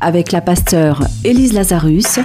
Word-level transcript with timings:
avec 0.00 0.32
la 0.32 0.40
pasteure 0.40 1.02
Élise 1.24 1.52
Lazarus 1.52 2.18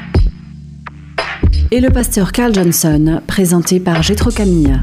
et 1.72 1.80
le 1.80 1.90
pasteur 1.90 2.32
Carl 2.32 2.54
Johnson, 2.54 3.22
présenté 3.28 3.80
par 3.80 4.04
Gétro 4.04 4.30
Camille. 4.30 4.80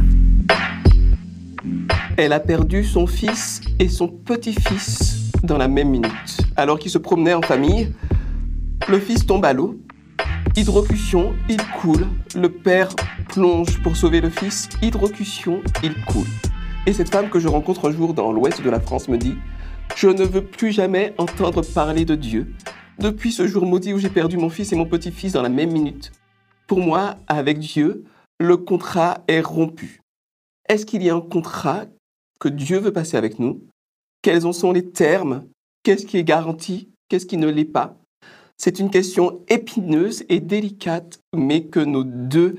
Elle 2.17 2.33
a 2.33 2.41
perdu 2.41 2.85
son 2.85 3.07
fils 3.07 3.61
et 3.79 3.89
son 3.89 4.09
petit-fils 4.09 5.31
dans 5.43 5.57
la 5.57 5.69
même 5.69 5.91
minute. 5.91 6.41
Alors 6.57 6.79
qu'ils 6.79 6.91
se 6.91 6.99
promenaient 6.99 7.35
en 7.35 7.43
famille, 7.43 7.93
le 8.89 8.99
fils 8.99 9.27
tombe 9.27 9.45
à 9.45 9.53
l'eau. 9.53 9.79
Hydrocution, 10.57 11.33
il 11.49 11.61
coule. 11.81 12.07
Le 12.35 12.51
père 12.51 12.89
plonge 13.29 13.81
pour 13.83 13.97
sauver 13.97 14.21
le 14.21 14.31
fils. 14.31 14.69
Hydrocution, 14.83 15.61
il 15.83 15.95
coule. 16.05 16.27
Et 16.87 16.93
cette 16.93 17.11
femme 17.11 17.29
que 17.29 17.39
je 17.39 17.49
rencontre 17.49 17.89
un 17.89 17.93
jour 17.93 18.15
dans 18.15 18.33
l'ouest 18.33 18.63
de 18.63 18.71
la 18.71 18.81
France 18.81 19.09
me 19.09 19.17
dit 19.17 19.37
Je 19.95 20.09
ne 20.09 20.25
veux 20.25 20.45
plus 20.45 20.73
jamais 20.73 21.15
entendre 21.19 21.63
parler 21.63 22.05
de 22.05 22.17
Dieu. 22.17 22.53
Depuis 23.01 23.33
ce 23.33 23.47
jour 23.47 23.65
maudit 23.65 23.95
où 23.95 23.99
j'ai 23.99 24.11
perdu 24.11 24.37
mon 24.37 24.51
fils 24.51 24.73
et 24.73 24.77
mon 24.77 24.85
petit-fils 24.85 25.33
dans 25.33 25.43
la 25.43 25.49
même 25.49 25.73
minute. 25.73 26.13
Pour 26.67 26.81
moi, 26.81 27.17
avec 27.29 27.59
Dieu, 27.59 28.05
le 28.39 28.57
contrat 28.59 29.25
est 29.27 29.41
rompu. 29.41 30.01
Est-ce 30.69 30.85
qu'il 30.85 31.03
y 31.03 31.09
a 31.11 31.15
un 31.15 31.21
contrat 31.23 31.87
que 32.39 32.49
Dieu 32.49 32.79
veut 32.79 32.93
passer 32.93 33.17
avec 33.17 33.39
nous? 33.39 33.63
Quels 34.23 34.45
en 34.47 34.53
sont 34.53 34.73
les 34.73 34.91
termes? 34.91 35.45
Qu'est-ce 35.83 36.05
qui 36.05 36.19
est 36.19 36.25
garanti? 36.25 36.91
Qu'est-ce 37.09 37.25
qui 37.27 37.39
ne 37.39 37.49
l'est 37.49 37.65
pas? 37.65 37.97
C'est 38.59 38.79
une 38.79 38.91
question 38.91 39.41
épineuse 39.49 40.25
et 40.29 40.41
délicate, 40.41 41.21
mais 41.35 41.65
que 41.65 41.81
nos 41.81 42.05
deux 42.05 42.57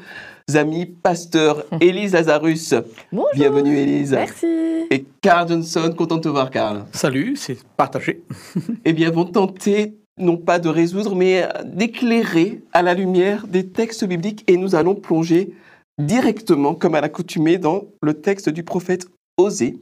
amis 0.55 0.87
pasteurs, 0.87 1.65
Élise 1.81 2.13
Lazarus, 2.13 2.73
Bonjour. 3.11 3.29
bienvenue 3.35 3.77
Élise, 3.77 4.11
Merci. 4.13 4.47
et 4.89 5.05
Carl 5.21 5.47
Johnson, 5.47 5.93
content 5.95 6.15
de 6.17 6.21
te 6.21 6.27
voir 6.29 6.49
Carl, 6.49 6.85
Salut, 6.93 7.35
c'est 7.35 7.59
partagé. 7.77 8.23
eh 8.85 8.93
bien 8.93 9.11
vont 9.11 9.25
tenter 9.25 9.93
non 10.17 10.37
pas 10.37 10.59
de 10.59 10.69
résoudre, 10.69 11.15
mais 11.15 11.47
d'éclairer 11.63 12.61
à 12.73 12.81
la 12.81 12.93
lumière 12.93 13.47
des 13.47 13.67
textes 13.67 14.05
bibliques 14.05 14.43
et 14.47 14.57
nous 14.57 14.75
allons 14.75 14.95
plonger 14.95 15.53
directement, 15.97 16.75
comme 16.75 16.95
à 16.95 17.01
l'accoutumée, 17.01 17.57
dans 17.57 17.85
le 18.01 18.13
texte 18.13 18.49
du 18.49 18.63
prophète 18.63 19.07
Osée, 19.37 19.77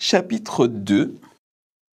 chapitre 0.00 0.66
2, 0.66 1.14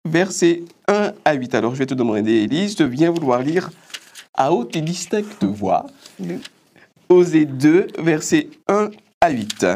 versets 0.04 0.62
1 0.88 1.12
à 1.24 1.32
8. 1.34 1.54
Alors 1.54 1.74
je 1.74 1.80
vais 1.80 1.86
te 1.86 1.94
demander, 1.94 2.32
Élise, 2.32 2.76
de 2.76 2.86
bien 2.86 3.10
vouloir 3.10 3.42
lire 3.42 3.70
à 4.34 4.52
haute 4.52 4.76
et 4.76 4.80
distincte 4.80 5.44
voix 5.44 5.86
Osée 7.08 7.46
2, 7.46 7.88
versets 7.98 8.48
1 8.68 8.90
à 9.20 9.30
8. 9.30 9.66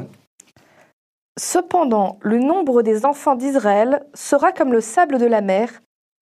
Cependant, 1.38 2.18
le 2.22 2.38
nombre 2.38 2.82
des 2.82 3.06
enfants 3.06 3.36
d'Israël 3.36 4.04
sera 4.12 4.50
comme 4.52 4.72
le 4.72 4.80
sable 4.80 5.18
de 5.18 5.26
la 5.26 5.40
mer, 5.40 5.70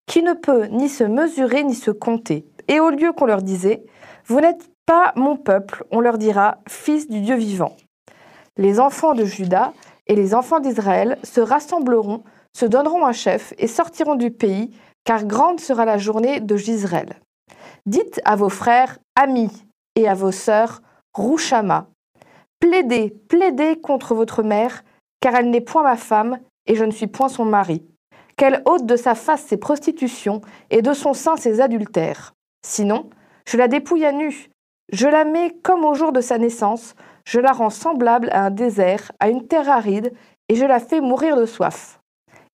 qui 0.06 0.22
ne 0.22 0.32
peut 0.32 0.66
ni 0.66 0.88
se 0.88 1.04
mesurer 1.04 1.64
ni 1.64 1.74
se 1.74 1.90
compter. 1.90 2.46
Et 2.68 2.80
au 2.80 2.90
lieu 2.90 3.12
qu'on 3.12 3.26
leur 3.26 3.42
disait, 3.42 3.84
Vous 4.26 4.40
n'êtes 4.40 4.70
pas 4.86 5.12
mon 5.16 5.36
peuple, 5.36 5.84
on 5.90 6.00
leur 6.00 6.18
dira, 6.18 6.58
Fils 6.68 7.08
du 7.08 7.20
Dieu 7.20 7.36
vivant. 7.36 7.76
Les 8.56 8.80
enfants 8.80 9.14
de 9.14 9.24
Juda 9.24 9.72
et 10.06 10.14
les 10.14 10.34
enfants 10.34 10.60
d'Israël 10.60 11.18
se 11.22 11.40
rassembleront, 11.40 12.22
se 12.56 12.64
donneront 12.66 13.04
un 13.04 13.12
chef 13.12 13.52
et 13.58 13.66
sortiront 13.66 14.14
du 14.14 14.30
pays, 14.30 14.70
car 15.04 15.24
grande 15.24 15.60
sera 15.60 15.84
la 15.84 15.98
journée 15.98 16.40
de 16.40 16.56
Gisraël. 16.56 17.20
Dites 17.84 18.20
à 18.24 18.36
vos 18.36 18.48
frères, 18.48 18.98
amis, 19.14 19.50
et 19.94 20.08
à 20.08 20.14
vos 20.14 20.32
sœurs, 20.32 20.82
Rouchama. 21.14 21.88
Plaidez, 22.60 23.14
plaidez 23.28 23.80
contre 23.80 24.14
votre 24.14 24.42
mère, 24.42 24.84
car 25.20 25.34
elle 25.34 25.50
n'est 25.50 25.60
point 25.60 25.82
ma 25.82 25.96
femme, 25.96 26.38
et 26.66 26.74
je 26.74 26.84
ne 26.84 26.90
suis 26.90 27.06
point 27.06 27.28
son 27.28 27.44
mari. 27.44 27.86
Qu'elle 28.36 28.62
ôte 28.66 28.86
de 28.86 28.96
sa 28.96 29.14
face 29.14 29.42
ses 29.42 29.56
prostitutions, 29.56 30.40
et 30.70 30.82
de 30.82 30.92
son 30.92 31.14
sein 31.14 31.36
ses 31.36 31.60
adultères. 31.60 32.34
Sinon, 32.66 33.08
je 33.46 33.56
la 33.56 33.68
dépouille 33.68 34.04
à 34.04 34.12
nu, 34.12 34.50
je 34.92 35.08
la 35.08 35.24
mets 35.24 35.56
comme 35.62 35.84
au 35.84 35.94
jour 35.94 36.12
de 36.12 36.20
sa 36.20 36.38
naissance, 36.38 36.94
je 37.24 37.40
la 37.40 37.52
rends 37.52 37.70
semblable 37.70 38.28
à 38.30 38.44
un 38.44 38.50
désert, 38.50 39.10
à 39.18 39.28
une 39.28 39.46
terre 39.46 39.68
aride, 39.68 40.12
et 40.48 40.54
je 40.54 40.64
la 40.64 40.78
fais 40.78 41.00
mourir 41.00 41.36
de 41.36 41.44
soif. 41.44 42.00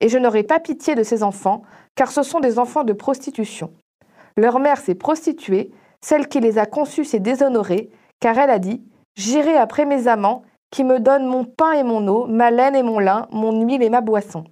Et 0.00 0.08
je 0.08 0.16
n'aurai 0.18 0.42
pas 0.42 0.58
pitié 0.58 0.94
de 0.94 1.02
ses 1.02 1.22
enfants, 1.22 1.62
car 1.94 2.10
ce 2.10 2.22
sont 2.22 2.40
des 2.40 2.58
enfants 2.58 2.84
de 2.84 2.94
prostitution. 2.94 3.72
Leur 4.36 4.60
mère 4.60 4.78
s'est 4.78 4.94
prostituée, 4.94 5.70
celle 6.00 6.26
qui 6.26 6.40
les 6.40 6.58
a 6.58 6.64
conçus 6.64 7.04
s'est 7.04 7.20
déshonorée, 7.20 7.90
car 8.18 8.38
elle 8.38 8.50
a 8.50 8.58
dit 8.58 8.82
J'irai 9.14 9.56
après 9.56 9.84
mes 9.84 10.08
amants, 10.08 10.42
qui 10.70 10.84
me 10.84 11.00
donnent 11.00 11.26
mon 11.26 11.44
pain 11.44 11.72
et 11.72 11.82
mon 11.82 12.08
eau, 12.08 12.26
ma 12.26 12.50
laine 12.50 12.74
et 12.74 12.82
mon 12.82 12.98
lin, 12.98 13.28
mon 13.30 13.60
huile 13.60 13.82
et 13.82 13.90
ma 13.90 14.00
boisson. 14.00 14.44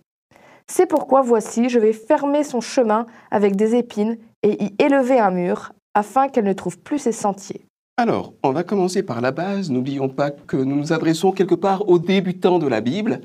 C'est 0.71 0.87
pourquoi, 0.87 1.21
voici, 1.21 1.69
je 1.69 1.81
vais 1.81 1.93
fermer 1.93 2.45
son 2.45 2.61
chemin 2.61 3.07
avec 3.33 3.57
des 3.57 3.75
épines 3.75 4.19
et 4.45 4.63
y 4.63 4.75
élever 4.79 5.19
un 5.19 5.33
mur, 5.33 5.73
afin 5.95 6.29
qu'elle 6.29 6.45
ne 6.45 6.53
trouve 6.53 6.79
plus 6.79 7.01
ses 7.01 7.11
sentiers. 7.11 7.67
Alors, 7.97 8.35
on 8.45 8.53
va 8.53 8.63
commencer 8.63 9.03
par 9.03 9.21
la 9.21 9.33
base. 9.33 9.69
N'oublions 9.69 10.09
pas 10.09 10.31
que 10.31 10.57
nous 10.57 10.77
nous 10.77 10.93
adressons 10.93 11.33
quelque 11.33 11.57
part 11.57 11.89
aux 11.89 11.99
débutants 11.99 12.61
de 12.61 12.69
la 12.69 12.81
Bible. 12.81 13.21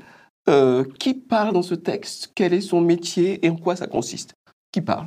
Euh, 0.48 0.82
qui 0.98 1.14
parle 1.14 1.52
dans 1.52 1.62
ce 1.62 1.76
texte? 1.76 2.32
Quel 2.34 2.52
est 2.52 2.60
son 2.60 2.80
métier 2.80 3.46
et 3.46 3.48
en 3.48 3.56
quoi 3.56 3.76
ça 3.76 3.86
consiste? 3.86 4.34
Qui 4.72 4.80
parle? 4.80 5.06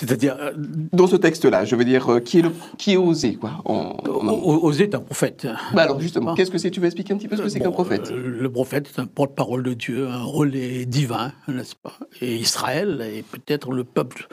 C'est-à-dire, 0.00 0.36
euh, 0.40 0.52
Dans 0.92 1.06
ce 1.06 1.16
texte-là, 1.16 1.66
je 1.66 1.76
veux 1.76 1.84
dire, 1.84 2.10
euh, 2.10 2.20
qui 2.20 2.38
est, 2.38 2.42
le, 2.42 2.50
qui 2.78 2.92
est 2.94 2.96
osé 2.96 3.34
quoi 3.34 3.60
en- 3.66 3.96
en- 4.08 4.58
Osée 4.62 4.84
est 4.84 4.94
un 4.94 5.00
prophète. 5.00 5.46
Bah 5.74 5.82
alors 5.82 6.00
justement, 6.00 6.34
qu'est-ce 6.34 6.50
que 6.50 6.56
c'est 6.56 6.70
Tu 6.70 6.80
veux 6.80 6.86
expliquer 6.86 7.12
un 7.12 7.18
petit 7.18 7.28
peu 7.28 7.36
ce 7.36 7.42
que 7.42 7.48
c'est 7.50 7.58
Bon, 7.58 7.66
qu'un 7.66 7.70
prophète? 7.72 8.10
euh, 8.10 8.22
Le 8.40 8.50
prophète 8.50 8.88
est 8.96 8.98
un 9.00 9.06
porte-parole 9.06 9.62
de 9.62 9.74
Dieu, 9.74 10.08
un 10.08 10.22
relais 10.22 10.86
divin, 10.86 11.32
n'est-ce 11.48 11.74
pas? 11.76 11.92
Et 12.22 12.36
Israël 12.36 13.02
est 13.14 13.22
peut-être 13.26 13.72
le 13.72 13.84
peuple 13.84 14.26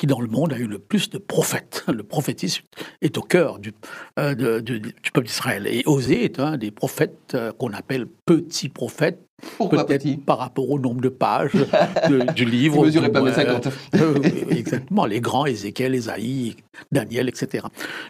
qui, 0.00 0.06
dans 0.06 0.20
le 0.22 0.28
monde, 0.28 0.54
a 0.54 0.56
eu 0.58 0.66
le 0.66 0.78
plus 0.78 1.10
de 1.10 1.18
prophètes. 1.18 1.84
Le 1.92 2.02
prophétisme 2.02 2.64
est 3.02 3.18
au 3.18 3.20
cœur 3.22 3.58
du, 3.58 3.72
euh, 4.18 4.34
de- 4.34 4.60
du 4.78 4.92
peuple 5.12 5.26
d'Israël. 5.26 5.66
Et 5.66 5.82
Osée 5.84 6.24
est 6.24 6.40
un 6.40 6.56
des 6.56 6.70
prophètes 6.70 7.32
euh, 7.34 7.52
qu'on 7.52 7.72
appelle 7.74 8.06
petits 8.24 8.70
prophètes, 8.70 9.20
Pourquoi 9.58 9.84
petit? 9.84 10.16
par 10.16 10.38
rapport 10.38 10.70
au 10.70 10.78
nombre 10.78 11.02
de 11.02 11.10
pages 11.10 11.52
de- 11.52 12.32
du 12.32 12.44
livre. 12.56 12.76
Il 12.78 12.86
mesurait 12.86 13.12
pas 13.12 13.20
1m50. 13.20 13.70
euh, 13.96 14.14
exactement, 14.50 15.04
les 15.04 15.20
grands, 15.20 15.44
Ézéchiel, 15.44 15.94
Ésaïe, 15.94 16.56
Daniel, 16.90 17.28
etc. 17.28 17.66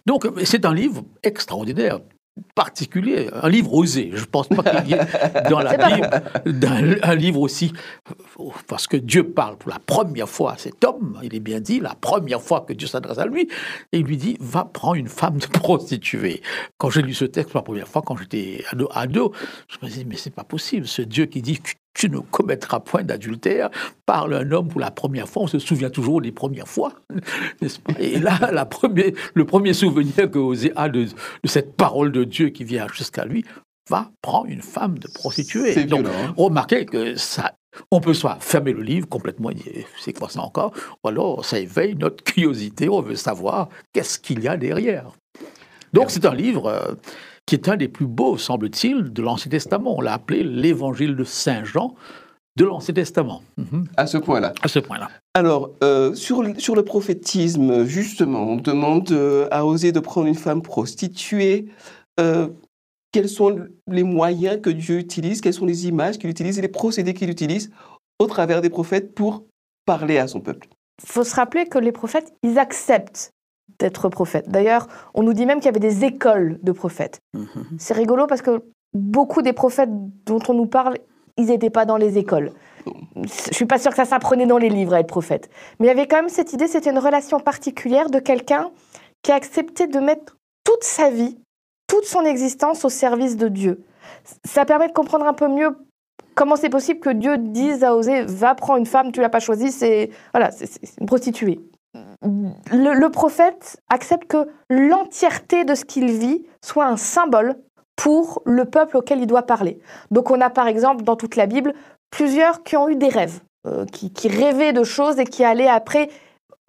Donc, 0.07 0.29
c'est 0.45 0.65
un 0.65 0.75
livre 0.75 1.03
extraordinaire, 1.25 1.99
particulier, 2.55 3.29
un 3.33 3.49
livre 3.49 3.73
osé. 3.75 4.11
Je 4.15 4.21
ne 4.21 4.27
pense 4.27 4.49
pas 4.49 4.63
qu'il 4.63 4.91
y 4.91 4.95
ait 4.95 5.49
dans 5.49 5.61
la 5.61 5.77
Bible 5.89 7.01
un 7.03 7.15
livre 7.15 7.41
aussi. 7.41 7.73
Parce 8.67 8.87
que 8.87 8.97
Dieu 8.97 9.31
parle 9.31 9.57
pour 9.57 9.71
la 9.71 9.79
première 9.79 10.29
fois 10.29 10.53
à 10.53 10.59
cet 10.59 10.85
homme, 10.85 11.19
il 11.23 11.35
est 11.35 11.41
bien 11.41 11.61
dit, 11.61 11.81
la 11.81 11.95
première 11.95 12.41
fois 12.41 12.63
que 12.63 12.73
Dieu 12.73 12.87
s'adresse 12.89 13.19
à 13.19 13.27
lui, 13.27 13.49
et 13.93 13.99
il 13.99 14.05
lui 14.05 14.17
dit 14.17 14.37
Va 14.41 14.65
prendre 14.65 14.97
une 14.97 15.09
femme 15.09 15.39
de 15.39 15.47
prostituée. 15.47 16.43
Quand 16.79 16.91
j'ai 16.91 17.03
lu 17.03 17.15
ce 17.15 17.25
texte 17.25 17.53
pour 17.53 17.59
la 17.59 17.65
première 17.65 17.89
fois, 17.89 18.03
quand 18.03 18.17
j'étais 18.17 18.65
ado, 18.71 18.89
ado, 18.93 19.33
je 19.69 19.77
me 19.83 19.91
dis 19.91 20.05
Mais 20.05 20.17
c'est 20.17 20.35
pas 20.35 20.45
possible, 20.45 20.87
ce 20.87 21.03
Dieu 21.03 21.27
qui 21.27 21.43
dit 21.43 21.61
tu 21.95 22.09
ne 22.09 22.19
commettras 22.19 22.81
point 22.81 23.03
d'adultère, 23.03 23.71
parle 24.07 24.35
un 24.35 24.51
homme 24.53 24.69
pour 24.69 24.81
la 24.81 24.91
première 24.91 25.29
fois. 25.29 25.43
On 25.43 25.47
se 25.47 25.59
souvient 25.59 25.91
toujours 25.91 26.21
des 26.21 26.33
premières 26.33 26.69
fois, 26.69 26.93
n'est-ce 27.61 27.81
pas? 27.81 27.93
Et 27.99 28.19
là, 28.19 28.39
la 28.53 28.65
première, 28.65 29.13
le 29.35 29.45
premier 29.45 29.73
souvenir 29.73 30.31
que 30.31 30.39
Osée 30.39 30.73
a 30.77 30.89
de, 30.89 31.05
de 31.05 31.49
cette 31.49 31.77
parole 31.77 32.13
de 32.13 32.25
Dieu 32.25 32.49
qui 32.51 32.65
vient 32.65 32.87
jusqu'à 32.93 33.25
lui, 33.25 33.45
va 33.89 34.11
prendre 34.23 34.47
une 34.47 34.63
femme 34.63 34.99
de 34.99 35.09
prostituée. 35.09 35.73
C'est 35.73 35.85
Donc, 35.85 36.03
violent. 36.03 36.15
hein. 36.29 36.35
remarquez 36.37 36.87
que 36.87 37.17
ça, 37.17 37.55
on 37.91 38.01
peut 38.01 38.15
soit 38.15 38.37
fermer 38.41 38.73
le 38.73 38.83
livre 38.83 39.09
complètement, 39.09 39.51
c'est 39.99 40.13
quoi 40.13 40.29
ça 40.29 40.43
encore, 40.43 40.73
ou 41.03 41.09
alors 41.09 41.45
ça 41.45 41.59
éveille 41.59 41.97
notre 41.97 42.23
curiosité, 42.23 42.89
on 42.89 43.01
veut 43.01 43.17
savoir 43.17 43.69
qu'est-ce 43.93 44.19
qu'il 44.21 44.45
y 44.45 44.49
a 44.49 44.57
derrière. 44.57 45.11
Donc 45.93 46.13
c'est 46.13 46.25
un 46.25 46.35
livre 46.35 46.67
euh, 46.67 46.95
qui 47.51 47.57
est 47.57 47.69
un 47.69 47.77
des 47.77 47.89
plus 47.89 48.07
beaux, 48.07 48.39
semble-t-il, 48.39 49.13
de 49.13 49.23
l'Ancien 49.23 49.51
Testament. 49.51 49.97
On 49.99 50.01
l'a 50.01 50.13
appelé 50.13 50.45
l'évangile 50.45 51.17
de 51.17 51.25
Saint 51.25 51.65
Jean 51.65 51.97
de 52.57 52.65
l'Ancien 52.65 52.95
Testament, 52.95 53.43
Mhm. 53.57 53.89
À 53.97 54.07
ce 54.07 54.19
point-là. 54.19 54.53
à 54.63 54.69
ce 54.69 54.79
point-là. 54.79 55.09
Alors, 55.35 55.71
euh, 55.83 56.15
sur, 56.15 56.45
le- 56.45 56.57
sur 56.61 56.77
le 56.77 56.85
prophétisme, 56.85 57.85
justement, 57.87 58.43
on 58.45 58.55
demande 58.57 59.11
euh, 59.11 59.49
à 59.51 59.67
Osée 59.67 59.91
de 59.91 59.99
prendre 59.99 60.29
une 60.29 60.37
femme 60.37 60.63
prostituée. 60.63 61.67
Euh, 62.21 62.47
quels 63.11 63.29
sont 63.29 63.67
les 63.89 64.05
moyens 64.05 64.61
que 64.61 64.71
Dieu 64.71 64.99
utilise? 65.01 65.41
Quelles 65.41 65.55
sont 65.55 65.67
les 65.67 65.89
images 65.89 66.19
qu'il 66.19 66.31
utilise 66.31 66.57
et 66.61 66.63
les 66.63 66.69
procédés 66.69 67.15
qu'il 67.15 67.31
utilise 67.31 67.73
au 68.21 68.27
travers 68.29 68.61
des 68.61 68.71
prophètes 68.71 69.13
pour 69.13 69.43
parler 69.87 70.19
à 70.19 70.29
son 70.29 70.39
peuple? 70.41 70.69
Il 71.03 71.09
faut 71.09 71.25
se 71.25 71.35
rappeler 71.35 71.67
que 71.67 71.79
les 71.79 71.91
prophètes, 71.93 72.33
ils 72.45 72.59
acceptent 72.61 73.33
d'être 73.81 74.09
prophète. 74.09 74.49
D'ailleurs, 74.49 74.87
on 75.15 75.23
nous 75.23 75.33
dit 75.33 75.47
même 75.47 75.59
qu'il 75.59 75.67
y 75.67 75.69
avait 75.69 75.81
des 75.81 76.05
écoles 76.05 76.59
de 76.63 76.73
prophètes. 76.73 77.21
Mhm. 77.35 77.49
C'est 77.79 77.95
rigolo 77.95 78.27
parce 78.27 78.43
que 78.43 78.63
beaucoup 78.95 79.43
des 79.43 79.53
prophètes 79.53 79.91
dont 80.27 80.41
on 80.49 80.55
nous 80.55 80.67
parle, 80.67 80.99
ils 81.37 81.47
n'étaient 81.47 81.71
pas 81.71 81.85
dans 81.85 81.97
les 81.97 82.19
écoles. 82.19 82.53
Je 83.17 83.55
suis 83.55 83.67
pas 83.67 83.79
sûre 83.79 83.91
que 83.91 83.97
ça 83.97 84.05
s'apprenait 84.05 84.47
dans 84.47 84.59
les 84.59 84.69
livres 84.69 84.95
à 84.95 85.01
être 85.01 85.07
prophète. 85.07 85.51
Mais 85.79 85.87
il 85.87 85.89
y 85.89 85.93
avait 85.93 86.07
quand 86.07 86.17
même 86.17 86.29
cette 86.29 86.53
idée, 86.53 86.67
c'était 86.67 86.91
une 86.91 86.99
relation 86.99 87.41
particulière 87.41 88.11
de 88.11 88.19
quelqu'un 88.19 88.71
qui 89.23 89.33
a 89.33 89.35
accepté 89.35 89.87
de 89.87 89.99
mettre 89.99 90.37
toute 90.65 90.85
sa 90.85 91.11
vie, 91.11 91.39
toute 91.87 92.05
son 92.05 92.25
existence 92.25 92.85
au 92.85 92.89
service 92.89 93.37
de 93.37 93.49
Dieu. 93.49 93.85
Ça 94.45 94.65
permet 94.65 94.89
de 94.89 94.93
comprendre 94.93 95.27
un 95.27 95.35
peu 95.35 95.49
mieux 95.49 95.77
comment 96.35 96.57
c'est 96.57 96.71
possible 96.71 97.01
que 97.01 97.11
Dieu 97.11 97.37
dise 97.39 97.85
à 97.85 97.95
Osée 97.95 98.23
va 98.23 98.55
prendre 98.55 98.79
une 98.79 98.87
femme, 98.87 99.13
tu 99.13 99.21
l'as 99.21 99.29
pas 99.29 99.41
choisie, 99.41 99.73
c'est 99.73 100.11
voilà, 100.33 100.51
c'est 100.51 100.69
une 100.99 101.07
prostituée. 101.07 101.61
Le, 102.73 103.09
prophète 103.09 103.81
accepte 103.89 104.27
que 104.27 104.49
l'entièreté 104.69 105.65
de 105.65 105.75
ce 105.75 105.85
qu'il 105.85 106.11
vit 106.13 106.45
soit 106.65 106.87
un 106.87 106.97
symbole 106.97 107.57
pour 107.97 108.43
le 108.45 108.65
peuple 108.65 108.97
auquel 108.97 109.21
il 109.21 109.27
doit 109.27 109.43
parler. 109.43 109.81
Donc 110.11 110.31
on 110.31 110.41
a 110.41 110.51
par 110.51 110.69
exemple 110.69 111.03
dans 111.03 111.17
toute 111.17 111.37
la 111.37 111.47
Bible 111.47 111.75
plusieurs 112.11 112.63
qui 112.63 112.77
ont 112.77 112.89
eu 112.89 112.97
des 112.97 113.09
rêves, 113.09 113.41
euh, 113.67 113.85
qui, 113.87 114.13
qui 114.13 114.29
rêvaient 114.29 114.73
de 114.73 114.85
choses 114.85 115.19
et 115.19 115.25
qui 115.25 115.45
allaient 115.45 115.69
après 115.69 116.09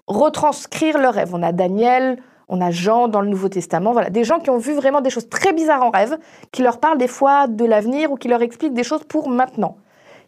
retranscrire 0.08 0.98
leurs 0.98 1.14
rêves. 1.14 1.34
On 1.34 1.44
a 1.44 1.52
Daniel, 1.52 2.22
on 2.52 2.62
a 2.62 2.70
Jean 2.70 3.08
dans 3.08 3.22
le 3.22 3.30
Nouveau 3.30 3.48
Testament, 3.48 3.94
voilà, 3.94 4.10
des 4.10 4.26
gens 4.26 4.40
qui 4.40 4.50
ont 4.50 4.58
vu 4.58 4.74
vraiment 4.74 5.02
des 5.02 5.10
choses 5.10 5.30
très 5.30 5.54
bizarres 5.54 5.84
en 5.84 5.90
rêve, 5.90 6.18
qui 6.52 6.62
leur 6.62 6.80
parlent 6.80 6.98
des 6.98 7.08
fois 7.08 7.48
de 7.48 7.66
l'avenir 7.66 8.12
ou 8.12 8.18
qui 8.18 8.28
leur 8.28 8.42
expliquent 8.42 8.74
des 8.74 8.84
choses 8.84 9.04
pour 9.06 9.30
maintenant. 9.30 9.78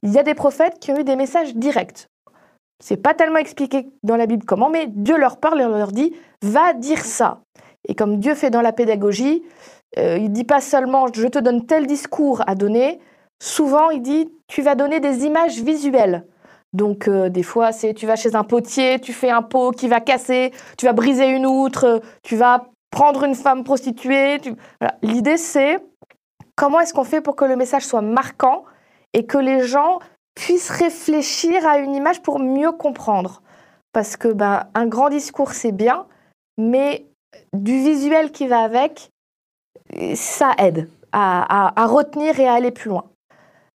Il 0.04 0.12
y 0.12 0.18
a 0.18 0.24
des 0.24 0.33
prophètes 0.33 0.80
qui 0.80 0.92
ont 0.92 0.98
eu 0.98 1.04
des 1.04 1.18
messages 1.18 1.54
directs. 1.54 2.07
C'est 2.80 2.98
pas 2.98 3.14
tellement 3.14 3.38
expliqué 3.38 3.88
dans 4.04 4.18
la 4.18 4.25
Bible 4.25 4.46
comment, 4.46 4.70
mais 4.70 4.88
Dieu 4.88 5.18
leur 5.18 5.38
parle 5.38 5.62
et 5.62 5.66
leur 5.66 5.92
dit 5.92 6.14
va 6.42 6.74
dire 6.74 7.04
ça. 7.04 7.42
Et 7.88 7.96
comme 7.96 8.20
Dieu 8.20 8.36
fait 8.36 8.50
dans 8.50 8.62
la 8.62 8.74
pédagogie, 8.74 9.44
euh, 9.98 10.18
il 10.18 10.31
dit 10.31 10.44
pas 10.44 10.62
seulement 10.62 11.08
je 11.14 11.28
te 11.28 11.40
donne 11.40 11.66
tel 11.66 11.88
discours 11.88 12.42
à 12.48 12.56
donner. 12.56 13.00
Souvent, 13.42 13.90
il 13.90 14.02
dit 14.02 14.30
tu 14.48 14.62
vas 14.62 14.75
donner 14.75 15.00
des 15.00 15.25
images 15.25 15.62
visuelles. 15.62 16.25
Donc 16.74 17.08
euh, 17.08 17.30
des 17.30 17.44
fois, 17.44 17.72
c'est 17.72 17.94
tu 17.94 18.08
vas 18.08 18.16
chez 18.16 18.36
un 18.36 18.44
potier, 18.44 19.00
tu 19.00 19.14
fais 19.14 19.30
un 19.30 19.44
pot 19.44 19.72
qui 19.72 19.88
va 19.88 20.00
casser, 20.00 20.52
tu 20.78 20.86
vas 20.86 20.94
briser 20.94 21.28
une 21.28 21.46
outre, 21.46 22.02
tu 22.24 22.36
vas 22.36 22.66
prendre 22.90 23.24
une 23.24 23.36
femme 23.36 23.64
prostituée. 23.64 24.40
L'idée, 25.02 25.38
c'est 25.38 25.80
comment 26.56 26.80
est-ce 26.80 26.94
qu'on 26.94 27.04
fait 27.04 27.22
pour 27.22 27.36
que 27.36 27.46
le 27.46 27.56
message 27.56 27.86
soit 27.86 28.02
marquant 28.02 28.64
et 29.14 29.25
que 29.25 29.38
les 29.38 29.62
gens 29.68 30.00
puissent 30.36 30.70
réfléchir 30.70 31.66
à 31.68 31.78
une 31.80 31.96
image 31.96 32.22
pour 32.22 32.40
mieux 32.40 32.72
comprendre. 32.72 33.42
Parce 33.92 34.18
que 34.18 34.28
ben, 34.30 34.66
un 34.74 34.88
grand 34.88 35.10
discours, 35.10 35.52
c'est 35.52 35.72
bien, 35.72 36.06
mais 36.58 37.06
du 37.54 37.74
visuel 37.84 38.32
qui 38.32 38.48
va 38.48 38.60
avec, 38.62 39.10
ça 40.16 40.52
aide 40.58 40.90
à, 41.12 41.68
à- 41.68 41.82
à 41.82 41.86
retenir 41.86 42.40
et 42.40 42.48
à 42.48 42.54
aller 42.54 42.72
plus 42.72 42.90
loin. 42.90 43.06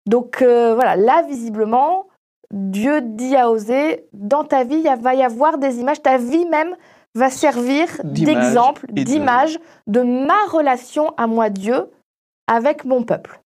Donc 0.07 0.43
euh, 0.43 0.75
voilà, 0.75 0.97
là, 0.97 1.23
visiblement, 1.23 2.07
Dieu 2.53 3.01
dit 3.03 3.37
à 3.37 3.51
Osée, 3.51 4.07
dans 4.13 4.43
ta 4.45 4.65
vie, 4.65 4.83
il 4.85 4.97
va 5.01 5.15
y 5.15 5.23
avoir 5.23 5.59
des 5.59 5.79
images, 5.81 6.03
ta 6.03 6.17
vie 6.19 6.47
même 6.47 6.75
va 7.15 7.31
servir 7.31 7.87
d'exemple, 8.25 8.87
de- 8.89 9.03
d'image 9.05 9.59
de 9.87 10.01
ma 10.01 10.47
relation 10.51 11.11
à 11.17 11.27
moi, 11.27 11.51
Dieu, 11.51 11.91
avec 12.47 12.85
mon 12.85 13.03
peuple. 13.03 13.41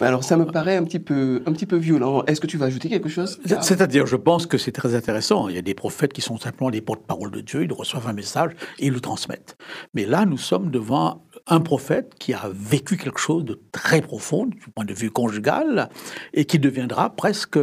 Alors 0.00 0.24
ça 0.24 0.36
me 0.36 0.44
paraît 0.44 0.76
un 0.76 0.84
petit 0.84 0.98
peu, 0.98 1.42
un 1.46 1.52
petit 1.52 1.64
peu 1.66 1.76
violent. 1.76 2.22
Est-ce 2.26 2.40
que 2.40 2.46
tu 2.46 2.58
vas 2.58 2.66
ajouter 2.66 2.88
quelque 2.88 3.08
chose? 3.08 3.40
C'est- 3.46 3.62
C'est-à-dire, 3.62 4.06
je 4.06 4.16
pense 4.16 4.46
que 4.46 4.58
c'est 4.58 4.72
très 4.72 4.94
intéressant. 4.94 5.48
Il 5.48 5.54
y 5.54 5.58
a 5.58 5.62
des 5.62 5.74
prophètes 5.74 6.12
qui 6.12 6.20
sont 6.20 6.38
simplement 6.38 6.68
les 6.68 6.82
porte-parole 6.82 7.30
de 7.30 7.40
Dieu, 7.40 7.64
ils 7.64 7.72
reçoivent 7.72 8.06
un 8.06 8.12
message 8.12 8.52
et 8.78 8.86
ils 8.86 8.92
le 8.92 9.00
transmettent. 9.00 9.56
Mais 9.94 10.04
là, 10.04 10.26
nous 10.26 10.36
sommes 10.36 10.70
devant 10.70 11.24
un 11.46 11.60
prophète 11.60 12.12
qui 12.18 12.34
a 12.34 12.50
vécu 12.52 12.96
quelque 12.96 13.18
chose 13.20 13.44
de 13.44 13.60
très 13.72 14.02
profond 14.02 14.46
du 14.46 14.66
point 14.74 14.84
de 14.84 14.92
vue 14.94 15.10
conjugal 15.10 15.88
et 16.34 16.44
qui 16.44 16.58
deviendra 16.58 17.10
presque 17.10 17.58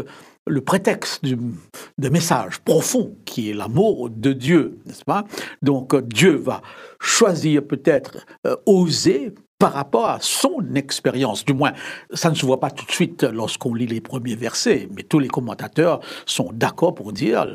le 0.46 0.60
prétexte 0.62 1.24
de 1.24 2.10
message 2.10 2.60
profond 2.62 3.16
qui 3.26 3.50
est 3.50 3.54
l'amour 3.54 4.10
de 4.10 4.34
Dieu, 4.34 4.80
n'est-ce 4.86 5.06
pas? 5.06 5.24
Donc 5.62 5.96
Dieu 6.10 6.36
va 6.36 6.62
choisir 7.00 7.66
peut-être, 7.66 8.26
euh, 8.48 8.56
oser 8.66 9.34
par 9.64 9.72
rapport 9.72 10.10
à 10.10 10.18
son 10.20 10.76
expérience. 10.76 11.46
Du 11.46 11.54
moins, 11.54 11.72
ça 12.14 12.30
ne 12.30 12.36
se 12.36 12.46
voit 12.46 12.60
pas 12.60 12.70
tout 12.70 12.86
de 12.86 12.92
suite 12.92 13.24
lorsqu'on 13.24 13.74
lit 13.74 13.88
les 13.88 14.02
premiers 14.02 14.36
versets, 14.36 14.90
mais 14.94 15.04
tous 15.04 15.20
les 15.20 15.30
commentateurs 15.30 16.02
sont 16.26 16.52
d'accord 16.52 16.94
pour 16.94 17.14
dire 17.14 17.48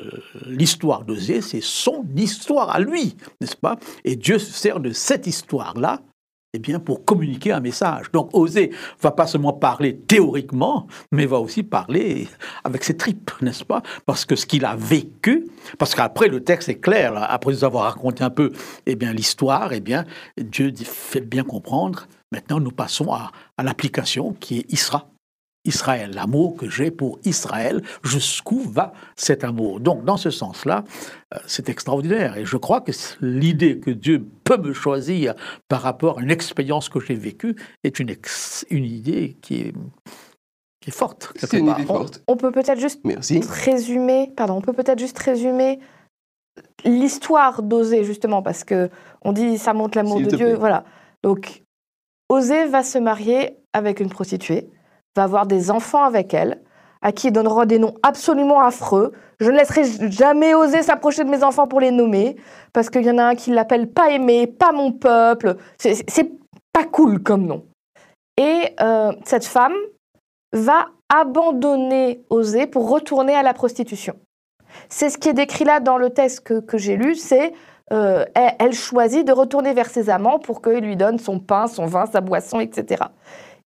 l'histoire 0.47 1.05
d'Osée, 1.05 1.43
c'est 1.43 1.61
son 1.61 2.07
histoire 2.17 2.71
à 2.71 2.81
lui, 2.81 3.15
n'est-ce 3.43 3.57
pas? 3.57 3.77
Et 4.07 4.17
Dieu 4.17 4.39
se 4.39 4.55
sert 4.55 4.81
de 4.81 4.91
cette 4.91 5.27
histoire-là 5.27 6.01
eh 6.55 6.59
bien, 6.59 6.81
pour 6.81 7.05
communiquer 7.05 7.53
un 7.53 7.61
message. 7.61 8.11
Donc, 8.13 8.31
Osée 8.33 8.71
va 9.01 9.11
pas 9.11 9.27
seulement 9.27 9.53
parler 9.53 9.99
théoriquement, 9.99 10.87
mais 11.13 11.27
va 11.27 11.39
aussi 11.39 11.63
parler 11.63 12.27
avec 12.65 12.85
ses 12.85 12.97
tripes, 12.97 13.31
n'est-ce 13.43 13.65
pas? 13.65 13.83
Parce 14.07 14.25
que 14.25 14.37
ce 14.37 14.47
qu'il 14.47 14.65
a 14.65 14.75
vécu, 14.77 15.47
parce 15.79 15.95
qu'après 15.95 16.29
le 16.29 16.43
texte 16.43 16.69
est 16.69 16.81
clair, 16.81 17.15
après 17.17 17.53
nous 17.53 17.65
avoir 17.65 17.85
raconté 17.85 18.25
un 18.25 18.31
peu, 18.31 18.53
eh 18.87 18.97
bien, 18.97 19.13
l'histoire, 19.13 19.73
eh 19.73 19.81
bien, 19.81 20.05
Dieu 20.39 20.73
faites 20.85 21.29
bien 21.29 21.45
comprendre. 21.45 22.07
Maintenant, 22.33 22.61
nous 22.61 22.73
passons 22.73 23.13
à, 23.13 23.31
à 23.57 23.63
l'application 23.63 24.33
qui 24.33 24.59
est 24.59 24.73
Isra. 24.73 25.09
Israël, 25.65 26.13
l'amour 26.15 26.57
que 26.57 26.69
j'ai 26.71 26.91
pour 26.91 27.19
Israël, 27.25 27.83
jusqu'où 28.03 28.61
va 28.61 28.93
cet 29.17 29.45
amour 29.45 29.81
Donc, 29.81 30.05
dans 30.05 30.17
ce 30.17 30.31
sens-là, 30.31 30.85
euh, 31.35 31.39
c'est 31.47 31.69
extraordinaire. 31.69 32.39
Et 32.39 32.45
je 32.47 32.57
crois 32.57 32.81
que 32.81 32.93
l'idée 33.21 33.79
que 33.79 33.91
Dieu 33.91 34.25
peut 34.45 34.57
me 34.57 34.73
choisir 34.73 35.35
par 35.69 35.83
rapport 35.83 36.19
à 36.19 36.23
une 36.23 36.31
expérience 36.31 36.89
que 36.89 37.01
j'ai 37.01 37.15
vécue 37.17 37.55
est 37.85 37.99
une, 37.99 38.09
ex- 38.11 38.65
une 38.71 38.85
idée 38.85 39.37
qui 39.43 39.61
est, 39.63 39.75
qui 40.81 40.91
est 40.91 40.93
forte. 40.93 41.33
quelque 41.35 41.47
C'est 41.47 41.59
une 41.59 41.67
part. 41.67 41.79
idée 41.79 41.87
forte. 41.87 42.23
On 42.29 42.37
peut 42.37 42.53
peut-être 42.53 42.81
juste 42.81 43.01
Merci. 43.05 43.41
résumer, 43.47 44.33
pardon, 44.37 44.55
on 44.57 44.61
peut 44.63 44.73
peut-être 44.73 44.99
juste 45.01 45.19
résumer 45.19 45.81
l'histoire 46.85 47.63
d'Osée 47.63 48.05
justement 48.05 48.43
parce 48.43 48.65
que 48.65 48.91
on 49.23 49.33
dit 49.33 49.59
ça 49.59 49.75
montre 49.75 49.97
l'amour 49.99 50.21
de 50.21 50.27
Dieu, 50.27 50.37
plaît. 50.47 50.55
voilà. 50.55 50.85
Donc 51.23 51.63
Osée 52.29 52.67
va 52.67 52.83
se 52.83 52.99
marier 52.99 53.57
avec 53.73 54.01
une 54.01 54.09
prostituée, 54.09 54.69
va 55.19 55.25
avoir 55.25 55.47
des 55.47 55.71
enfants 55.71 56.05
avec 56.05 56.33
elle, 56.33 56.63
à 57.03 57.13
qui 57.13 57.29
il 57.29 57.33
donnera 57.33 57.67
des 57.67 57.79
noms 57.79 57.95
absolument 58.03 58.61
affreux. 58.61 59.13
Je 59.41 59.51
ne 59.51 59.57
laisserai 59.57 59.85
jamais 60.11 60.55
oser 60.55 60.83
s'approcher 60.83 61.25
de 61.25 61.31
mes 61.31 61.45
enfants 61.45 61.67
pour 61.67 61.81
les 61.81 61.91
nommer 61.91 62.37
parce 62.73 62.89
qu'il 62.91 63.03
y 63.05 63.11
en 63.11 63.19
a 63.19 63.25
un 63.25 63.35
qui 63.35 63.51
l'appelle 63.51 63.89
pas 63.89 64.11
aimé, 64.11 64.47
pas 64.47 64.73
mon 64.73 64.93
peuple. 64.93 65.57
C'est- 65.79 66.05
pas 66.73 66.85
cool 66.85 67.23
comme 67.23 67.47
nom. 67.47 67.65
Et 68.37 68.75
euh, 68.81 69.13
cette 69.25 69.45
femme 69.45 69.75
va 70.53 70.87
abandonner 71.09 72.23
Osée 72.31 72.67
pour 72.69 72.89
retourner 72.89 73.35
à 73.35 73.43
la 73.43 73.53
prostitution. 73.53 74.15
C'est 74.89 75.11
ce 75.11 75.19
qui 75.19 75.29
est 75.31 75.33
décrit 75.35 75.65
là 75.65 75.81
dans 75.81 75.99
le 75.99 76.11
texte 76.11 76.41
que, 76.41 76.61
que 76.61 76.79
j'ai 76.79 76.97
lu, 76.97 77.15
c'est 77.17 77.53
euh, 77.93 78.25
elle, 78.35 78.55
elle 78.59 78.73
choisit 78.75 79.27
de 79.27 79.33
retourner 79.33 79.73
vers 79.73 79.89
ses 79.89 80.11
amants 80.11 80.39
pour 80.39 80.61
qu'ils 80.61 80.85
lui 80.85 80.97
donnent 80.97 81.19
son 81.19 81.41
pain, 81.41 81.67
son 81.67 81.87
vin, 81.87 82.07
sa 82.07 82.21
boisson, 82.21 82.61
etc. 82.61 83.03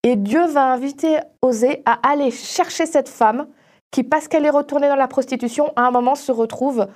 Et 0.03 0.15
Dieu 0.15 0.45
va 0.47 0.71
inviter 0.71 1.19
Osée 1.41 1.83
à 1.85 1.99
aller 2.09 2.31
chercher 2.31 2.85
cette 2.85 3.09
femme 3.09 3.47
qui, 3.91 4.03
parce 4.03 4.27
qu'elle 4.27 4.45
est 4.45 4.51
retournée 4.51 4.87
dans 4.87 4.95
la 4.95 5.07
prostitution, 5.07 5.71
à 5.75 5.83
un 5.83 5.91
moment 5.91 6.15
se 6.15 6.31
retrouve 6.31 6.87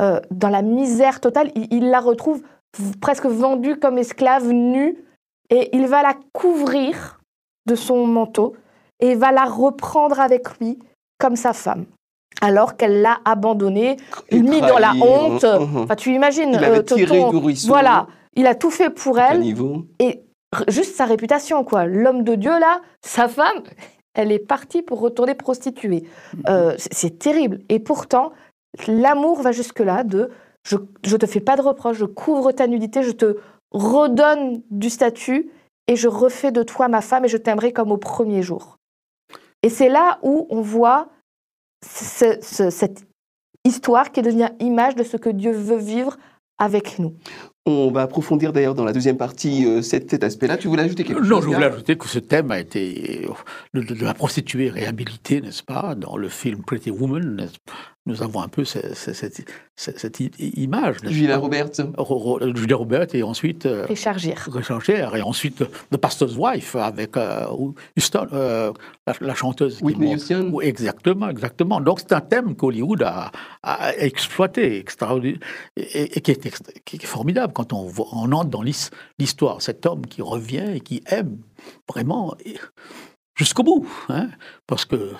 euh, 0.00 0.20
dans 0.30 0.48
la 0.48 0.62
misère 0.62 1.20
totale. 1.20 1.52
Il, 1.54 1.68
il 1.70 1.90
la 1.90 2.00
retrouve 2.00 2.42
presque 3.00 3.26
vendue 3.26 3.76
comme 3.76 3.98
esclave, 3.98 4.50
nue, 4.50 4.96
et 5.50 5.76
il 5.76 5.86
va 5.86 6.02
la 6.02 6.14
couvrir 6.32 7.20
de 7.66 7.74
son 7.74 8.06
manteau 8.06 8.54
et 9.00 9.14
va 9.14 9.32
la 9.32 9.44
reprendre 9.44 10.20
avec 10.20 10.58
lui 10.58 10.78
comme 11.18 11.36
sa 11.36 11.52
femme, 11.52 11.84
alors 12.40 12.76
qu'elle 12.76 13.02
l'a 13.02 13.18
abandonnée, 13.24 13.96
Et 14.30 14.40
mis 14.40 14.60
dans 14.60 14.78
la 14.78 14.92
honte. 14.94 15.44
mhm, 15.44 15.72
mhm. 15.72 15.76
Enfin, 15.82 15.96
tu 15.96 16.14
imagines, 16.14 16.50
Il 16.52 16.64
avait 16.64 16.78
euh, 16.78 16.82
tiré 16.82 17.22
voilà, 17.66 18.06
il 18.34 18.46
a 18.46 18.54
tout 18.54 18.70
fait 18.70 18.90
pour 18.90 19.18
elle 19.18 19.42
et 19.98 20.22
juste 20.68 20.94
sa 20.96 21.04
réputation, 21.04 21.64
quoi. 21.64 21.86
L'homme 21.86 22.22
de 22.24 22.34
Dieu, 22.34 22.50
là, 22.58 22.80
sa 23.02 23.28
femme, 23.28 23.62
elle 24.14 24.32
est 24.32 24.38
partie 24.38 24.82
pour 24.82 25.00
retourner 25.00 25.34
prostituée. 25.34 26.08
Euh, 26.48 26.74
c'est- 26.78 26.92
c'est 26.94 27.18
terrible. 27.18 27.60
Et 27.68 27.78
pourtant, 27.78 28.32
l'amour 28.86 29.40
va 29.42 29.52
jusque-là 29.52 30.04
de 30.04 30.30
je, 30.66 30.76
je 31.04 31.16
te 31.16 31.24
fais 31.26 31.40
pas 31.40 31.56
de 31.56 31.62
reproche, 31.62 31.96
je 31.96 32.04
couvre 32.04 32.52
ta 32.52 32.66
nudité, 32.66 33.02
je 33.02 33.12
te 33.12 33.38
redonne 33.70 34.62
du 34.70 34.90
statut 34.90 35.50
et 35.86 35.96
je 35.96 36.06
refais 36.08 36.52
de 36.52 36.62
toi 36.62 36.88
ma 36.88 37.00
femme 37.00 37.24
et 37.24 37.28
je 37.28 37.38
t'aimerai 37.38 37.72
comme 37.72 37.90
au 37.92 37.96
premier 37.96 38.42
jour. 38.42 38.76
Et 39.62 39.70
c'est 39.70 39.88
là 39.88 40.18
où 40.22 40.46
on 40.50 40.60
voit 40.60 41.08
ce- 41.84 42.38
ce- 42.42 42.68
cette 42.70 43.06
histoire 43.64 44.12
qui 44.12 44.20
devient 44.22 44.50
image 44.58 44.96
de 44.96 45.02
ce 45.02 45.16
que 45.16 45.30
Dieu 45.30 45.52
veut 45.52 45.76
vivre 45.78 46.16
avec 46.58 46.98
nous. 46.98 47.14
On 47.66 47.90
va 47.90 48.02
approfondir 48.02 48.52
d'ailleurs 48.54 48.74
dans 48.74 48.84
la 48.86 48.92
deuxième 48.94 49.18
partie 49.18 49.66
euh, 49.66 49.82
cet, 49.82 50.10
cet 50.10 50.24
aspect-là. 50.24 50.56
Tu 50.56 50.66
voulais 50.68 50.82
ajouter 50.84 51.04
quelque 51.04 51.18
chose 51.20 51.28
Non, 51.28 51.40
je 51.42 51.46
voulais 51.48 51.66
ajouter 51.66 51.96
que 51.96 52.08
ce 52.08 52.18
thème 52.18 52.50
a 52.50 52.58
été 52.58 53.26
euh, 53.28 53.32
de, 53.80 53.94
de 53.94 54.04
la 54.04 54.14
prostituée 54.14 54.70
réhabilitée, 54.70 55.42
n'est-ce 55.42 55.62
pas, 55.62 55.94
dans 55.94 56.16
le 56.16 56.28
film 56.30 56.62
Pretty 56.62 56.90
Woman. 56.90 57.48
Nous 58.06 58.22
avons 58.22 58.40
un 58.40 58.48
peu 58.48 58.64
ce- 58.64 58.94
ce- 58.94 59.12
cette, 59.12 59.44
cette- 59.76 59.98
cette 59.98 60.20
i- 60.20 60.30
image. 60.56 60.96
Julia 61.04 61.36
Roberts. 61.36 61.68
Ro- 61.98 62.16
Ro- 62.16 62.40
Julia 62.56 62.76
Roberts 62.76 63.14
et 63.14 63.22
ensuite 63.22 63.66
euh, 63.66 63.84
Richard 63.86 64.18
Gere. 64.18 64.48
Richard 64.50 64.80
Gere, 64.80 65.16
et 65.16 65.22
ensuite 65.22 65.60
euh, 65.60 65.66
The 65.92 65.98
Pastor's 65.98 66.34
Wife 66.36 66.74
avec 66.76 67.18
euh, 67.18 67.44
Houston, 67.98 68.26
euh, 68.32 68.72
la, 69.06 69.12
la 69.20 69.34
chanteuse. 69.34 69.76
qui 69.76 69.84
Whitney 69.84 70.06
monte. 70.06 70.16
Houston. 70.22 70.50
Oui, 70.50 70.64
exactement, 70.64 71.28
exactement. 71.28 71.78
Donc 71.82 72.00
c'est 72.00 72.12
un 72.14 72.22
thème 72.22 72.56
qu'Hollywood 72.56 73.02
a, 73.02 73.30
a 73.62 73.94
exploité 73.98 74.78
extraordinaire, 74.78 75.38
et, 75.76 76.16
et 76.16 76.20
qui, 76.22 76.30
est 76.30 76.46
extra- 76.46 76.72
qui 76.86 76.96
est 76.96 77.04
formidable 77.04 77.49
quand 77.50 77.72
on, 77.72 77.88
entre 77.88 78.44
dans 78.50 78.62
l'his- 78.62 78.90
l'histoire. 79.18 79.60
Cet 79.62 79.86
homme 79.86 80.06
qui 80.06 80.22
revient 80.22 80.72
et 80.74 80.80
qui 80.80 81.02
aime 81.06 81.38
vraiment 81.88 82.34
jusqu'au 83.34 83.62
bout. 83.62 83.88
hein. 84.08 84.28
parce 84.66 84.84
que 84.84 85.12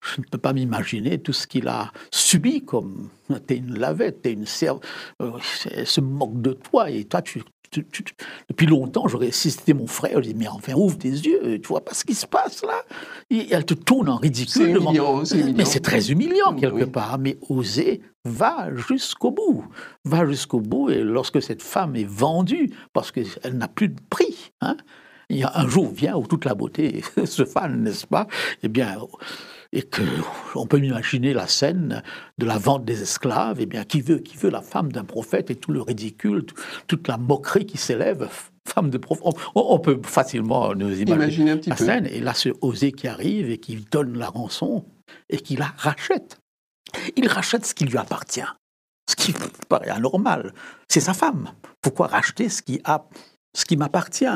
je 0.00 0.20
ne 0.20 0.26
peux 0.26 0.38
pas 0.38 0.52
m'imaginer 0.52 1.18
tout 1.18 1.32
ce 1.34 1.46
qu'il 1.46 1.68
a 1.68 1.92
subi 2.10 2.64
comme 2.64 3.10
t'es 3.46 3.56
une 3.58 3.78
lavette, 3.78 4.22
t'es 4.22 4.32
une 4.32 4.46
serve, 4.46 4.80
euh, 5.20 5.32
elle 5.70 5.86
se 5.86 6.00
moque 6.00 6.40
de 6.40 6.52
toi 6.52 6.90
et 6.90 7.04
toi 7.04 7.20
tu... 7.22 7.42
tu- 7.70 7.86
tu- 7.86 8.04
tu- 8.04 8.14
depuis 8.48 8.66
longtemps, 8.66 9.08
j'aurais, 9.08 9.30
si 9.30 9.50
c'était 9.50 9.74
mon 9.74 9.86
frère, 9.86 10.22
je 10.22 10.28
dis 10.28 10.34
mais 10.34 10.48
enfin 10.48 10.74
ouvre 10.74 10.96
tes 10.98 11.08
yeux, 11.10 11.58
tu 11.60 11.68
vois 11.68 11.84
pas 11.84 11.94
ce 11.94 12.04
qui 12.04 12.14
se 12.14 12.26
passe 12.26 12.62
là. 12.62 12.82
Et 13.30 13.48
elle 13.52 13.64
te 13.64 13.74
tourne 13.74 14.08
en 14.08 14.16
ridicule. 14.16 14.76
Humiliant. 14.76 15.22
Mais 15.54 15.64
c'est 15.64 15.80
très 15.80 16.10
humiliant 16.10 16.54
quelque 16.54 16.84
Oui. 16.84 16.90
part. 16.90 17.18
Mais 17.18 17.36
oser 17.48 18.00
va 18.24 18.68
jusqu'au 18.88 19.30
bout, 19.30 19.64
va 20.04 20.26
jusqu'au 20.26 20.60
bout. 20.60 20.90
Et 20.90 21.02
lorsque 21.02 21.40
cette 21.42 21.62
femme 21.62 21.96
est 21.96 22.08
vendue 22.08 22.72
parce 22.92 23.12
qu'elle 23.12 23.26
n'a 23.54 23.68
plus 23.68 23.88
de 23.88 24.00
prix, 24.10 24.52
hein, 24.60 24.76
il 25.28 25.38
y 25.38 25.42
a 25.42 25.52
un 25.56 25.66
jour 25.68 25.90
vient 25.92 26.16
où 26.16 26.26
toute 26.26 26.44
la 26.44 26.54
beauté 26.54 27.02
se 27.24 27.44
fane, 27.44 27.82
n'est-ce 27.82 28.06
pas? 28.06 28.26
Eh 28.62 28.68
bien, 28.68 28.96
et 29.72 29.82
que 29.82 30.02
on 30.54 30.66
peut 30.66 30.78
imaginer 30.78 31.32
la 31.34 31.46
scène 31.46 32.02
de 32.38 32.46
la 32.46 32.58
vente 32.58 32.84
des 32.84 33.02
esclaves. 33.02 33.58
Eh 33.60 33.66
bien, 33.66 33.84
qui 33.84 34.00
veut, 34.00 34.18
qui 34.18 34.36
veut 34.36 34.50
la 34.50 34.62
femme 34.62 34.92
d'un 34.92 35.04
prophète 35.04 35.50
et 35.50 35.56
tout 35.56 35.72
le 35.72 35.82
ridicule, 35.82 36.44
tout- 36.44 36.54
toute 36.86 37.08
la 37.08 37.16
moquerie 37.16 37.66
qui 37.66 37.78
s'élève. 37.78 38.28
Femme 38.68 38.90
de 38.90 38.98
prophète, 38.98 39.24
on, 39.24 39.32
on 39.54 39.78
peut 39.78 40.00
facilement 40.04 40.74
nous 40.74 40.88
imaginer 40.90 41.12
Imaginez 41.14 41.50
un 41.52 41.56
petit 41.56 41.70
la 41.70 41.76
peu. 41.76 41.84
scène. 41.84 42.06
Et 42.06 42.20
là, 42.20 42.34
ce 42.34 42.48
Osée 42.62 42.90
qui 42.90 43.06
arrive 43.06 43.48
et 43.48 43.58
qui 43.58 43.76
donne 43.92 44.18
la 44.18 44.28
rançon 44.28 44.84
et 45.30 45.36
qui 45.36 45.54
la 45.56 45.72
rachète. 45.76 46.38
Il 47.14 47.28
rachète 47.28 47.64
ce 47.64 47.74
qui 47.74 47.84
lui 47.84 47.96
appartient. 47.96 48.40
Ce 49.08 49.14
qui 49.14 49.32
paraît 49.68 49.90
anormal. 49.90 50.52
C'est 50.88 50.98
sa 51.00 51.14
femme. 51.14 51.50
Pourquoi 51.80 52.08
racheter 52.08 52.48
ce 52.48 52.60
qui, 52.60 52.80
a, 52.84 53.06
ce 53.56 53.64
qui 53.64 53.76
m'appartient? 53.76 54.26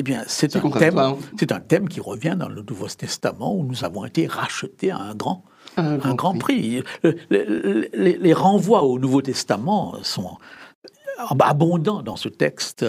Eh 0.00 0.02
bien, 0.02 0.22
c'est 0.26 0.50
C'est 0.52 0.56
un, 0.56 0.60
thème, 0.62 0.70
contradictoire. 0.70 1.16
c'est 1.38 1.52
un 1.52 1.60
thème 1.60 1.86
qui 1.86 2.00
revient 2.00 2.34
dans 2.38 2.48
le 2.48 2.62
Nouveau 2.62 2.88
Testament 2.88 3.54
où 3.54 3.64
nous 3.64 3.84
avons 3.84 4.06
été 4.06 4.26
rachetés 4.26 4.90
à 4.90 4.96
un 4.98 5.14
grand, 5.14 5.44
Un 5.76 6.00
un 6.00 6.14
grand 6.14 6.32
prix. 6.38 6.82
Le- 7.02 7.16
le- 7.28 7.88
les, 7.92 8.16
les 8.16 8.32
renvois 8.32 8.82
au 8.84 8.98
Nouveau 8.98 9.20
Testament 9.20 9.96
sont 10.02 10.38
abondants 11.40 12.02
dans 12.02 12.16
ce 12.16 12.30
texte, 12.30 12.82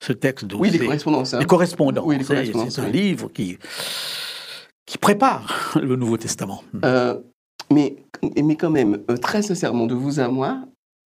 ce 0.00 0.12
texte 0.14 0.46
Oui, 0.54 0.70
les 0.70 0.78
correspondances. 0.78 1.34
hein. 1.34 1.38
Les 1.38 1.44
correspondances. 1.44 2.04
Oui, 2.06 2.16
les 2.16 2.22
hein, 2.22 2.26
c'est- 2.28 2.34
correspondances, 2.34 2.74
C'est 2.76 2.80
un 2.80 2.88
livre 2.88 3.28
qui, 3.28 3.58
qui 4.86 4.96
prépare 4.96 5.74
le 5.82 5.96
Nouveau 5.96 6.16
Testament. 6.16 6.62
Euh, 6.82 7.20
mais, 7.70 7.96
mais 8.42 8.56
quand 8.56 8.70
même, 8.70 9.00
euh, 9.10 9.18
très 9.18 9.42
sincèrement, 9.42 9.84
de 9.86 9.94
vous 9.94 10.18
à 10.18 10.28
moi, 10.28 10.60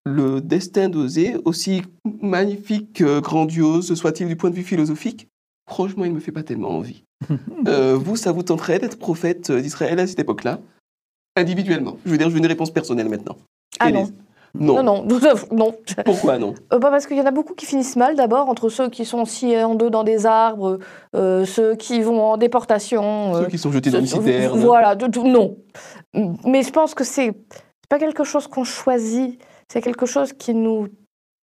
le 0.05 0.39
destin 0.39 0.87
d'Osée, 0.87 1.35
aussi 1.45 1.81
magnifique, 2.21 3.03
grandiose 3.03 3.95
soit-il 3.95 4.27
du 4.27 4.35
point 4.35 4.51
de 4.51 4.55
vue 4.55 4.63
philosophique, 4.63 5.27
franchement, 5.69 6.05
il 6.05 6.11
ne 6.11 6.15
me 6.15 6.19
fait 6.19 6.31
pas 6.31 6.43
tellement 6.43 6.69
envie. 6.69 7.03
Euh, 7.67 7.95
vous, 7.97 8.15
ça 8.15 8.31
vous 8.31 8.43
tenterait 8.43 8.79
d'être 8.79 8.97
prophète 8.99 9.51
d'Israël 9.51 9.99
à 9.99 10.07
cette 10.07 10.19
époque-là? 10.19 10.59
Individuellement. 11.35 11.97
Je 12.05 12.11
veux 12.11 12.17
dire, 12.17 12.29
je 12.29 12.33
veux 12.33 12.39
une 12.39 12.45
réponse 12.45 12.71
personnelle 12.71 13.09
maintenant. 13.09 13.35
Ah 13.79 13.89
Élise. 13.89 14.13
non. 14.55 14.73
Non. 14.75 14.81
Non, 14.83 15.03
non, 15.03 15.19
non. 15.51 15.75
Pourquoi 16.05 16.37
non? 16.39 16.55
Euh, 16.73 16.79
bah, 16.79 16.89
parce 16.89 17.05
qu'il 17.05 17.17
y 17.17 17.21
en 17.21 17.25
a 17.25 17.31
beaucoup 17.31 17.53
qui 17.53 17.65
finissent 17.65 17.95
mal 17.97 18.15
d'abord, 18.15 18.49
entre 18.49 18.69
ceux 18.69 18.89
qui 18.89 19.03
sont 19.05 19.25
sciés 19.25 19.63
en 19.63 19.75
deux 19.75 19.89
dans 19.89 20.03
des 20.03 20.25
arbres, 20.25 20.79
euh, 21.15 21.45
ceux 21.45 21.75
qui 21.75 22.01
vont 22.01 22.21
en 22.23 22.37
déportation. 22.37 23.35
euh, 23.35 23.41
Ceux 23.43 23.47
qui 23.49 23.57
sont 23.57 23.71
jetés 23.71 23.91
dans 23.91 23.99
une 23.99 24.07
citerne. 24.07 24.59
Voilà, 24.59 24.95
de 24.95 25.07
tout, 25.07 25.27
non. 25.27 25.57
Mais 26.45 26.63
je 26.63 26.71
pense 26.71 26.93
que 26.95 27.03
c'est 27.03 27.33
c'est 27.35 27.89
pas 27.89 27.99
quelque 27.99 28.23
chose 28.23 28.47
qu'on 28.47 28.63
choisit, 28.63 29.39
c'est 29.71 29.81
quelque 29.81 30.05
chose 30.05 30.33
qui 30.33 30.53
nous 30.53 30.87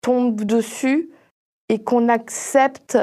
tombe 0.01 0.41
dessus 0.43 1.09
et 1.69 1.83
qu'on 1.83 2.09
accepte. 2.09 2.97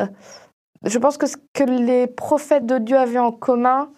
Je 0.85 0.99
pense 0.99 1.19
que 1.19 1.27
ce 1.27 1.37
que 1.53 1.65
les 1.65 2.07
prophètes 2.07 2.67
de 2.67 2.79
Dieu 2.79 2.97
avaient 2.97 3.19
en 3.19 3.33
commun, 3.33 3.91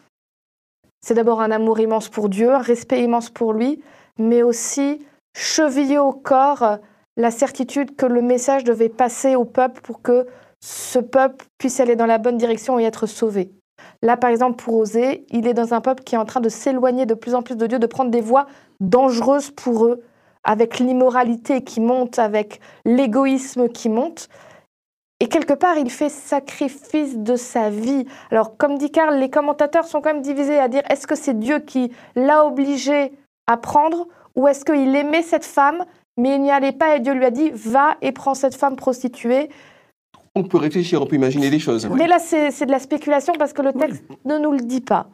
c'est 1.01 1.15
d'abord 1.15 1.41
un 1.41 1.51
amour 1.51 1.79
immense 1.81 2.09
pour 2.09 2.29
Dieu, 2.29 2.53
un 2.53 2.59
respect 2.59 3.03
immense 3.03 3.31
pour 3.31 3.53
lui, 3.53 3.83
mais 4.19 4.43
aussi 4.43 5.05
cheviller 5.37 5.99
au 5.99 6.13
corps 6.13 6.79
la 7.17 7.31
certitude 7.31 7.97
que 7.97 8.07
le 8.07 8.23
message 8.23 8.65
devait 8.65 8.89
passer 8.89 9.37
au 9.37 9.45
peuple 9.45 9.81
pour 9.83 10.03
que 10.03 10.27
ce 10.61 10.99
peuple 10.99 11.47
puisse 11.59 11.81
aller 11.81 11.97
dans 11.97 12.07
la 12.07 12.19
bonne 12.19 12.37
direction 12.37 12.79
et 12.79 12.85
être 12.85 13.07
sauvé. 13.07 13.53
Là, 14.03 14.17
par 14.17 14.31
exemple, 14.31 14.63
pour 14.63 14.75
Osée, 14.75 15.27
il 15.31 15.47
est 15.47 15.55
dans 15.55 15.75
un 15.75 15.81
peuple 15.81 16.03
qui 16.03 16.15
est 16.15 16.19
en 16.19 16.25
train 16.25 16.41
de 16.41 16.49
s'éloigner 16.49 17.07
de 17.07 17.15
plus 17.15 17.35
en 17.35 17.43
plus 17.43 17.57
de 17.57 17.67
Dieu, 17.67 17.79
de 17.79 17.87
prendre 17.87 18.11
des 18.11 18.21
voies 18.21 18.47
dangereuses 18.81 19.51
pour 19.51 19.87
eux, 19.87 20.03
avec 20.45 20.79
l'immoralité 20.79 21.63
qui 21.63 21.81
monte, 21.81 22.19
avec 22.19 22.61
l'égoïsme 22.85 23.69
qui 23.69 23.89
monte. 23.89 24.29
Et 25.23 25.29
quelque 25.29 25.53
part, 25.53 25.79
il 25.79 25.89
fait 25.89 26.09
sacrifice 26.09 27.17
de 27.17 27.37
sa 27.37 27.71
vie. 27.71 28.07
Alors, 28.33 28.57
comme 28.57 28.77
dit 28.77 28.91
Karl, 28.91 29.17
les 29.21 29.31
commentateurs 29.31 29.85
sont 29.85 30.01
quand 30.01 30.13
même 30.13 30.21
divisés 30.21 30.59
à 30.59 30.67
dire 30.67 30.83
est-ce 30.91 31.07
que 31.07 31.15
c'est 31.15 31.39
Dieu 31.39 31.61
qui 31.61 31.93
l'a 32.17 32.45
obligé 32.45 33.13
à 33.47 33.57
prendre 33.57 34.09
ou 34.35 34.49
est-ce 34.49 34.65
qu'il 34.65 34.97
aimait 34.97 35.23
cette 35.23 35.45
femme, 35.45 35.85
mais 36.17 36.35
il 36.35 36.43
n'y 36.43 36.51
allait 36.51 36.73
pas 36.73 36.97
et 36.97 36.99
Dieu 36.99 37.13
lui 37.13 37.25
a 37.25 37.31
dit 37.31 37.53
va 37.55 37.95
et 38.03 38.11
prends 38.11 38.35
cette 38.35 38.57
femme 38.57 38.75
prostituée 38.75 39.49
On 40.35 40.43
peut 40.43 40.59
réfléchir, 40.59 41.01
on 41.01 41.07
peut 41.07 41.15
imaginer 41.15 41.51
des 41.51 41.61
choses. 41.61 41.87
mais 41.89 42.09
là, 42.09 42.19
c'est 42.19 42.67
de 42.67 42.73
la 42.73 42.81
spéculation 42.81 43.33
parce 43.39 43.53
que 43.53 43.63
le 43.63 43.73
texte 43.73 44.03
ne 44.25 44.39
nous 44.39 44.51
le 44.51 44.63
dit 44.63 44.81
pas. 44.81 45.07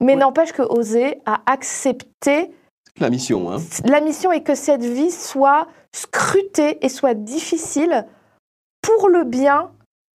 Mais 0.00 0.14
Oui. 0.14 0.20
n'empêche 0.20 0.52
que 0.54 0.62
Osée 0.62 1.20
a 1.26 1.42
accepté 1.44 2.50
La 2.98 3.10
mission, 3.10 3.52
hein. 3.52 3.58
la 3.84 4.00
mission 4.00 4.32
et 4.32 4.42
que 4.42 4.54
cette 4.54 4.84
vie 4.84 5.10
soit 5.10 5.66
scrutée 5.92 6.82
et 6.82 6.88
soit 6.88 7.12
difficile 7.12 8.06
pour 8.82 9.08
le 9.08 9.24
bien 9.24 9.70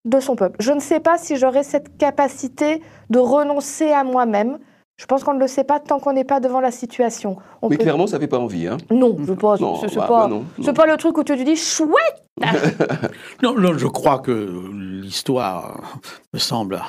de 0.05 0.19
son 0.19 0.35
peuple. 0.35 0.57
Je 0.59 0.71
ne 0.71 0.79
sais 0.79 0.99
pas 0.99 1.17
si 1.17 1.35
j'aurai 1.35 1.63
cette 1.63 1.97
capacité 1.97 2.81
de 3.09 3.19
renoncer 3.19 3.91
à 3.91 4.03
moi-même. 4.03 4.59
Je 4.97 5.05
pense 5.07 5.23
qu'on 5.25 5.33
ne 5.33 5.39
le 5.39 5.47
sait 5.47 5.65
pas 5.65 5.79
tant 5.79 5.99
qu'on 5.99 6.13
n'est 6.13 6.23
pas 6.23 6.39
devant 6.39 6.61
la 6.61 6.71
situation. 6.71 7.35
On 7.61 7.67
Mais 7.67 7.75
peut- 7.75 7.83
clairement, 7.83 8.07
ça 8.07 8.17
fait 8.19 8.27
pas 8.27 8.39
envie, 8.39 8.67
hein. 8.67 8.77
Non, 8.89 9.17
je 9.27 9.33
pense. 9.33 9.59
Non, 9.59 9.75
c'est 9.81 9.89
c'est 9.89 9.97
bah, 9.97 10.07
pas, 10.07 10.29
bah 10.29 10.73
pas 10.73 10.85
le 10.85 10.95
truc 10.95 11.17
où 11.17 11.23
tu 11.23 11.35
te 11.35 11.41
dis 11.43 11.57
chouette. 11.57 12.23
Non, 13.43 13.55
non, 13.59 13.77
je 13.77 13.87
crois 13.87 14.19
que 14.19 14.69
l'histoire 14.71 15.99
me 16.33 16.39
semble 16.39 16.81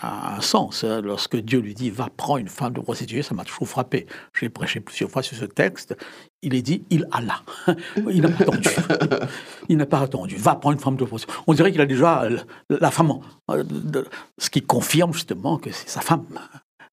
a 0.00 0.36
un 0.36 0.40
sens. 0.40 0.84
hein. 0.84 1.00
Lorsque 1.02 1.36
Dieu 1.36 1.60
lui 1.60 1.74
dit 1.74 1.90
va 1.90 2.08
prendre 2.16 2.38
une 2.38 2.48
femme 2.48 2.72
de 2.72 2.80
prostituée, 2.80 3.22
ça 3.22 3.34
m'a 3.34 3.44
toujours 3.44 3.68
frappé. 3.68 4.06
J'ai 4.38 4.48
prêché 4.48 4.80
plusieurs 4.80 5.10
fois 5.10 5.22
sur 5.22 5.36
ce 5.36 5.44
texte. 5.44 5.96
Il 6.42 6.54
est 6.54 6.62
dit 6.62 6.84
il 6.90 7.06
alla. 7.12 7.42
Il 8.10 8.22
n'a 8.22 8.28
pas 8.28 8.42
attendu. 8.44 8.68
Il 9.68 9.76
n'a 9.76 9.86
pas 9.86 10.00
attendu. 10.00 10.36
Va 10.36 10.54
prendre 10.56 10.74
une 10.74 10.80
femme 10.82 10.96
de 10.96 11.04
prostituée. 11.04 11.34
On 11.46 11.54
dirait 11.54 11.72
qu'il 11.72 11.80
a 11.80 11.86
déjà 11.86 12.28
la 12.70 12.90
femme. 12.90 13.12
Ce 14.38 14.50
qui 14.50 14.62
confirme 14.62 15.12
justement 15.12 15.58
que 15.58 15.70
c'est 15.72 15.88
sa 15.88 16.00
femme. 16.00 16.26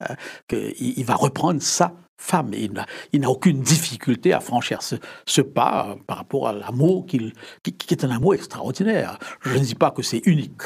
euh, 0.09 0.13
Qu'il 0.47 0.73
il 0.99 1.05
va 1.05 1.15
reprendre 1.15 1.61
sa 1.61 1.93
femme. 2.17 2.51
Il 2.53 2.71
n'a- 2.73 3.29
aucune 3.29 3.61
difficulté 3.61 4.33
à 4.33 4.39
franchir 4.39 4.79
ce, 4.81 5.41
pas 5.41 5.89
euh, 5.89 5.95
par 6.07 6.17
rapport 6.17 6.47
à 6.47 6.53
l'amour 6.53 7.05
qu'il- 7.05 7.33
qui, 7.63 7.73
qui 7.73 7.93
est 7.93 8.03
un 8.05 8.09
amour 8.11 8.33
extraordinaire. 8.35 9.17
Je 9.41 9.53
ne 9.57 9.63
dis 9.63 9.75
pas 9.75 9.91
que 9.91 10.01
c'est 10.01 10.21
unique. 10.25 10.61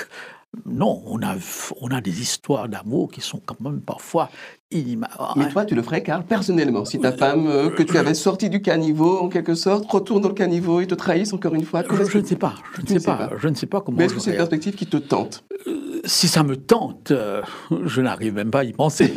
Non, 0.66 1.02
on 1.08 1.22
a, 1.24 1.36
on 1.82 1.88
a 1.88 2.00
des 2.00 2.22
histoires 2.22 2.70
d'amour 2.70 3.12
qui 3.12 3.22
sont 3.22 3.42
quand 3.44 3.60
même 3.60 3.82
parfois 3.82 4.30
inimaginables. 4.70 5.34
Mais 5.36 5.50
toi, 5.50 5.66
tu 5.66 5.74
le 5.74 5.82
ferais, 5.82 6.04
Karl, 6.04 6.24
personnellement, 6.24 6.86
si 6.86 7.00
ta 7.00 7.12
femme, 7.12 7.48
euh, 7.48 7.70
que 7.70 7.82
tu 7.82 7.98
avais 7.98 8.14
sorti 8.14 8.50
du 8.50 8.62
caniveau, 8.62 9.20
en 9.20 9.30
quelque 9.30 9.56
sorte, 9.56 9.90
retourne 9.92 10.22
dans 10.22 10.30
le 10.30 10.36
caniveau 10.36 10.80
et 10.80 10.88
te 10.88 10.94
trahisse 10.94 11.34
encore 11.34 11.56
une 11.56 11.66
fois. 11.66 11.84
Je, 11.90 12.18
ne 12.18 12.24
sais 12.24 12.36
pas, 12.36 12.56
je 12.76 12.82
ne 12.82 12.88
sais 13.00 13.06
pas, 13.06 13.16
pas. 13.16 13.32
je 13.38 13.48
ne 13.48 13.56
sais 13.56 13.66
pas 13.66 13.82
comment. 13.82 13.98
Mais 13.98 14.06
est-ce 14.06 14.14
que 14.14 14.20
c'est 14.20 14.32
une 14.32 14.38
perspective 14.38 14.76
qui 14.76 14.86
te 14.86 14.98
tente? 14.98 15.44
Si 16.06 16.28
ça 16.28 16.44
me 16.44 16.56
tente, 16.56 17.12
euh, 17.12 17.42
je 17.86 18.02
n'arrive 18.02 18.34
même 18.34 18.52
pas 18.52 18.60
à 18.60 18.64
y 18.64 18.74
penser. 18.74 19.14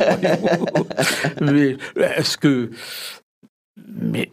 mais 1.41 1.77
est-ce 1.95 2.37
que. 2.37 2.71
Mais. 3.77 4.31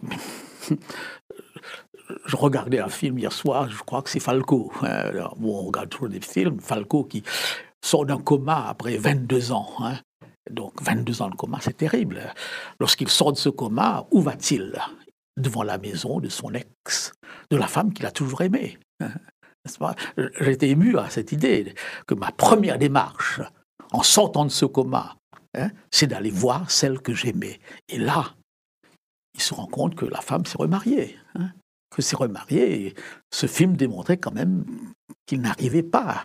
Je 2.27 2.37
regardais 2.37 2.79
un 2.81 2.89
film 2.89 3.19
hier 3.19 3.33
soir, 3.33 3.69
je 3.71 3.83
crois 3.83 4.03
que 4.03 4.11
c'est 4.11 4.21
Falco. 4.21 4.73
hein. 4.83 5.11
Bon, 5.37 5.59
on 5.61 5.67
regarde 5.67 5.91
toujours 5.91 6.09
des 6.09 6.21
films. 6.21 6.59
Falco 6.61 7.05
qui 7.05 7.23
sort 7.85 8.07
d'un 8.07 8.19
coma 8.19 8.67
après 8.69 8.97
22 8.97 9.53
ans. 9.53 9.69
hein. 9.81 9.99
Donc 10.51 10.83
22 10.83 11.23
ans 11.23 11.29
de 11.31 11.35
coma, 11.37 11.59
c'est 11.61 11.77
terrible. 11.77 12.33
Lorsqu'il 12.81 13.09
sort 13.09 13.33
de 13.33 13.39
ce 13.39 13.49
coma, 13.49 14.07
où 14.11 14.21
va-t-il? 14.21 14.79
Devant 15.37 15.65
la 15.65 15.79
maison 15.79 16.21
de 16.21 16.29
son 16.29 16.53
ex, 16.55 17.13
de 17.51 17.57
la 17.57 17.67
femme 17.67 17.93
qu'il 17.93 18.07
a 18.07 18.11
toujours 18.13 18.43
aimée. 18.43 18.79
J'ai 20.41 20.53
été 20.53 20.71
ému 20.71 20.97
à 20.99 21.11
cette 21.11 21.33
idée 21.33 21.75
que 22.07 22.15
ma 22.15 22.31
première 22.31 22.79
démarche, 22.79 23.41
en 23.93 24.03
sortant 24.03 24.45
de 24.45 24.51
ce 24.51 24.65
coma, 24.65 25.17
hein, 25.57 25.71
c'est 25.91 26.07
d'aller 26.07 26.31
voir 26.31 26.71
celle 26.71 27.01
que 27.01 27.15
j'aimais. 27.15 27.59
Et 27.89 27.99
là, 27.99 28.35
il 29.35 29.43
se 29.43 29.55
rend 29.55 29.67
compte 29.67 29.95
que 29.97 30.05
la 30.07 30.21
femme 30.21 30.47
s'est 30.47 30.59
remariée. 30.59 31.19
Que 31.95 32.03
s'est 32.03 32.17
remariée. 32.17 32.87
Et 32.87 32.95
ce 33.31 33.47
film 33.47 33.77
démontrait 33.77 34.17
quand 34.17 34.33
même 34.33 34.65
qu'il 35.27 35.41
n'arrivait 35.41 35.83
pas 35.83 36.25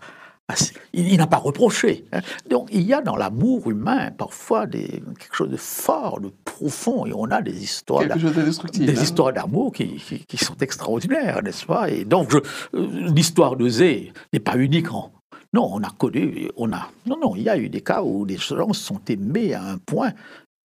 il, 0.94 1.18
n'a 1.18 1.28
pas 1.28 1.38
reproché. 1.38 2.06
Hein. 2.12 2.22
Donc 2.50 2.70
il 2.72 2.82
y 2.82 2.94
a 2.94 3.02
dans 3.02 3.16
l'amour 3.16 3.70
humain 3.70 4.12
parfois 4.12 4.66
des, 4.66 5.02
quelque 5.20 5.36
chose 5.36 5.50
de 5.50 5.58
fort, 5.58 6.20
de 6.20 6.32
profond, 6.46 7.06
et 7.06 7.14
on 7.14 7.26
a 7.26 7.42
des 7.42 7.64
histoires, 7.64 8.06
des 8.06 8.12
hein. 8.12 9.02
histoires 9.02 9.34
d'amour 9.34 9.72
qui, 9.74 10.02
sont 10.38 10.58
extraordinaires, 10.58 11.42
n'est-ce 11.44 11.66
pas? 11.66 11.90
Et 11.90 12.06
donc 12.06 12.34
euh, 12.34 12.42
l'histoire 12.74 13.56
de 13.56 13.68
Zé 13.70 14.14
n'est 14.34 14.40
pas 14.40 14.58
unique 14.58 14.92
en, 14.92 15.12
non, 15.54 15.70
on 15.72 15.82
a 15.82 15.90
connu, 15.90 16.50
on 16.58 16.72
a, 16.74 16.90
non, 17.06 17.18
non, 17.20 17.36
il 17.36 17.44
y 17.44 17.50
a 17.50 17.58
eu 17.58 17.70
des 17.70 17.82
cas 17.82 18.02
où 18.04 18.26
des 18.26 18.38
gens 18.38 18.74
sont 18.74 19.02
aimés 19.08 19.54
à 19.54 19.64
un 19.64 19.78
point 19.78 20.14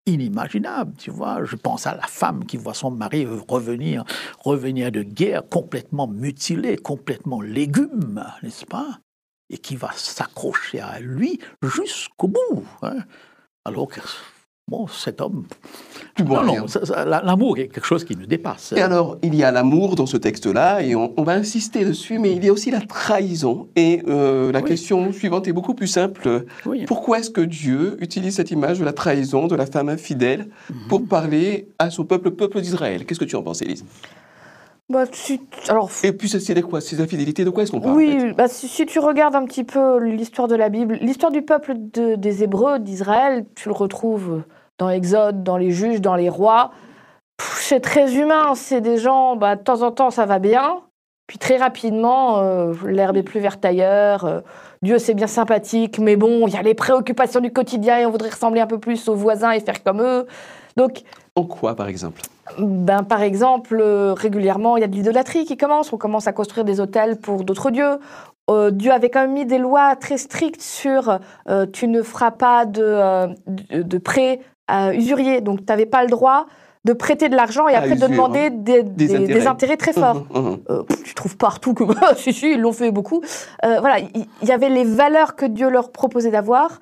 inimaginable, 0.06 0.94
tu 0.99 1.11
vois. 1.11 1.44
Je 1.44 1.56
pense 1.56 1.87
à 1.87 1.94
la 1.94 2.06
femme 2.06 2.44
qui 2.44 2.56
voit 2.56 2.75
son 2.75 2.90
mari 2.90 3.26
revenir, 3.49 4.04
revenir 4.38 4.92
de 4.92 5.02
guerre 5.02 5.49
complètement 5.49 6.06
mutilé, 6.06 6.76
complètement 6.76 7.40
légume, 7.40 8.25
n'est-ce 8.42 8.66
pas? 8.66 9.00
Et 9.50 9.58
qui 9.58 9.76
va 9.76 9.92
s'accrocher 9.92 10.80
à 10.80 11.00
lui 11.00 11.38
jusqu'au 11.62 12.28
bout. 12.28 12.64
Hein. 12.82 12.99
Alors 13.64 13.88
que, 13.88 14.00
bon, 14.68 14.87
cet 14.87 15.21
homme... 15.21 15.44
Bon, 16.23 16.40
l'amour 16.42 17.59
est 17.59 17.66
quelque 17.66 17.85
chose 17.85 18.04
qui 18.04 18.14
nous 18.14 18.26
dépasse. 18.26 18.73
Et 18.76 18.80
alors, 18.80 19.18
il 19.23 19.35
y 19.35 19.42
a 19.42 19.50
l'amour 19.50 19.97
dans 19.97 20.06
ce 20.06 20.16
texte-là, 20.16 20.80
et 20.80 20.94
on, 20.94 21.23
va 21.25 21.33
insister 21.33 21.85
dessus, 21.85 22.21
mais 22.21 22.33
il 22.33 22.44
y 22.44 22.49
a 22.49 22.52
aussi 22.52 22.71
la 22.71 22.80
trahison. 22.80 23.68
Et 23.75 24.00
euh, 24.06 24.52
la 24.52 24.62
question 24.62 25.12
suivante 25.12 25.49
est 25.49 25.52
beaucoup 25.52 25.75
plus 25.75 25.88
simple. 25.88 26.44
Pourquoi 26.87 27.18
est-ce 27.18 27.30
que 27.30 27.40
Dieu 27.40 27.97
utilise 28.00 28.37
cette 28.37 28.52
image 28.52 28.78
de 28.78 28.85
la 28.85 28.92
trahison, 28.92 29.49
de 29.49 29.56
la 29.56 29.66
femme 29.66 29.88
infidèle, 29.88 30.49
mhm. 30.71 30.88
pour 30.88 31.04
parler 31.06 31.68
à 31.80 31.90
son 31.90 32.04
peuple, 32.04 32.26
le 32.26 32.35
peuple 32.35 32.61
d'Israël? 32.61 33.04
Qu'est-ce 33.06 33.21
que 33.21 33.25
tu 33.25 33.37
en 33.37 33.42
penses, 33.42 33.62
Élise? 33.62 33.85
Bah, 34.91 35.05
alors... 35.69 35.91
Et 36.03 36.12
puis 36.12 36.29
c'est 36.29 36.61
quoi? 36.62 36.81
Ces 36.81 37.00
infidélités, 37.00 37.45
de 37.45 37.50
quoi 37.50 37.62
est-ce 37.62 37.73
qu'on 37.73 37.81
parle 37.81 37.97
Oui, 37.97 38.33
bah, 38.37 38.49
si, 38.49 38.85
tu 38.87 38.99
regardes 38.99 39.35
un 39.35 39.45
petit 39.45 39.64
peu 39.64 39.99
l'histoire 39.99 40.47
de 40.47 40.57
la 40.57 40.69
Bible, 40.69 40.99
l'histoire 41.00 41.33
du 41.33 41.43
peuple 41.43 41.75
des 41.76 42.43
Hébreux, 42.43 42.79
d'Israël, 42.79 43.47
tu 43.55 43.69
le 43.69 43.75
retrouves 43.75 44.43
dans 44.79 44.91
Exode, 44.91 45.43
dans 45.43 45.57
les 45.57 45.71
juges, 45.71 46.00
dans 46.00 46.17
les 46.17 46.29
rois. 46.29 46.71
C'est 47.41 47.81
très 47.81 48.14
humain, 48.17 48.55
c'est 48.55 48.81
des 48.81 48.99
gens, 48.99 49.37
bah, 49.37 49.57
de 49.57 49.62
temps 49.62 49.83
en 49.83 49.91
temps 49.91 50.11
ça 50.11 50.26
va 50.26 50.38
bien, 50.38 50.83
puis 51.26 51.38
très 51.38 51.57
rapidement, 51.57 52.41
euh, 52.41 52.75
l'herbe 52.87 53.17
est 53.17 53.23
plus 53.23 53.41
verte 53.41 53.64
ailleurs, 53.64 54.25
euh, 54.25 54.41
Dieu 54.83 54.99
c'est 54.99 55.14
bien 55.14 55.26
sympathique, 55.26 55.99
mais 55.99 56.17
bon, 56.17 56.47
il 56.47 56.53
y 56.53 56.57
a 56.57 56.62
les 56.62 56.75
préoccupations 56.75 57.41
du 57.41 57.50
quotidien 57.50 57.99
et 57.99 58.07
on 58.07 58.11
voudrait 58.11 58.31
ressembler 58.31 58.61
un 58.61 58.67
peu 58.67 58.79
plus 58.79 59.09
aux 59.09 59.14
voisins 59.14 59.50
et 59.50 59.61
faire 59.61 59.83
comme 59.83 60.03
eux. 60.03 60.26
Donc, 60.76 61.03
en 61.35 61.45
quoi, 61.45 61.75
par 61.75 61.88
exemple? 61.88 62.21
Ben, 62.59 63.03
Par 63.03 63.23
exemple, 63.23 63.79
euh, 63.81 64.13
régulièrement, 64.13 64.77
il 64.77 64.81
y 64.81 64.85
a 64.85 64.87
de 64.87 64.95
l'idolâtrie 64.95 65.45
qui 65.45 65.57
commence. 65.57 65.93
On 65.93 65.97
commence 65.99 66.27
à 66.27 66.33
construire 66.33 66.65
des 66.65 66.81
hôtels 66.81 67.17
pour 67.17 67.45
d'autres 67.45 67.71
dieux. 67.71 67.99
Euh, 68.51 68.71
Dieu 68.71 68.93
avait 68.93 69.11
quand 69.11 69.23
même 69.23 69.33
mis 69.33 69.47
des 69.47 69.59
lois 69.59 69.97
très 69.97 70.19
strictes 70.19 70.61
sur 70.61 71.19
euh, 71.49 71.67
tu 71.67 71.89
ne 71.89 72.03
feras 72.03 72.31
pas 72.31 72.67
de, 72.67 73.29
de, 73.73 73.99
prêt 73.99 74.41
à 74.69 74.95
usurier. 74.95 75.41
Donc, 75.41 75.61
tu 75.61 75.65
n'avais 75.69 75.87
pas 75.87 76.03
le 76.03 76.11
droit 76.11 76.47
de 76.85 76.93
prêter 76.93 77.31
de 77.31 77.37
l'argent 77.37 77.67
et 77.67 77.75
après 77.75 77.97
de 77.97 78.07
demander 78.07 78.51
des, 78.51 78.83
des, 78.83 79.47
intérêts. 79.47 79.79
très 79.79 79.95
forts. 79.95 80.27
Mmh, 80.35 80.39
mmh, 80.39 80.59
mmh. 80.69 80.85
tu 81.07 81.15
trouves 81.15 81.39
partout 81.39 81.73
que 81.73 81.85
si, 82.17 82.35
si, 82.35 82.53
ils 82.53 82.61
l'ont 82.61 82.73
fait 82.73 82.91
beaucoup. 82.91 83.23
voilà, 83.63 84.01
il 84.01 84.27
y, 84.47 84.53
avait 84.53 84.69
les 84.69 84.85
valeurs 84.85 85.35
que 85.35 85.47
Dieu 85.47 85.71
leur 85.71 85.93
proposait 85.93 86.31
d'avoir 86.31 86.81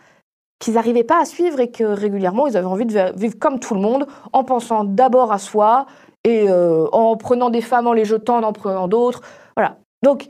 qu'ils 0.62 0.74
n'arrivaient 0.74 1.02
pas 1.02 1.20
à 1.20 1.24
suivre 1.24 1.58
et 1.58 1.72
que 1.72 1.82
régulièrement 1.82 2.46
ils 2.46 2.56
avaient 2.56 2.66
envie 2.66 2.86
de 2.86 3.18
vivre 3.18 3.34
comme 3.40 3.58
tout 3.58 3.74
le 3.74 3.80
monde 3.80 4.06
en 4.32 4.44
pensant 4.44 4.84
d'abord 4.84 5.32
à 5.32 5.38
soi 5.38 5.86
et 6.22 6.48
euh, 6.48 6.86
en 6.92 7.16
prenant 7.16 7.50
des 7.50 7.60
femmes, 7.60 7.88
en 7.88 7.92
les 7.92 8.04
jetant, 8.04 8.38
en 8.38 8.44
en 8.44 8.52
prenant 8.52 8.86
d'autres. 8.86 9.22
Voilà. 9.56 9.78
Donc 10.04 10.28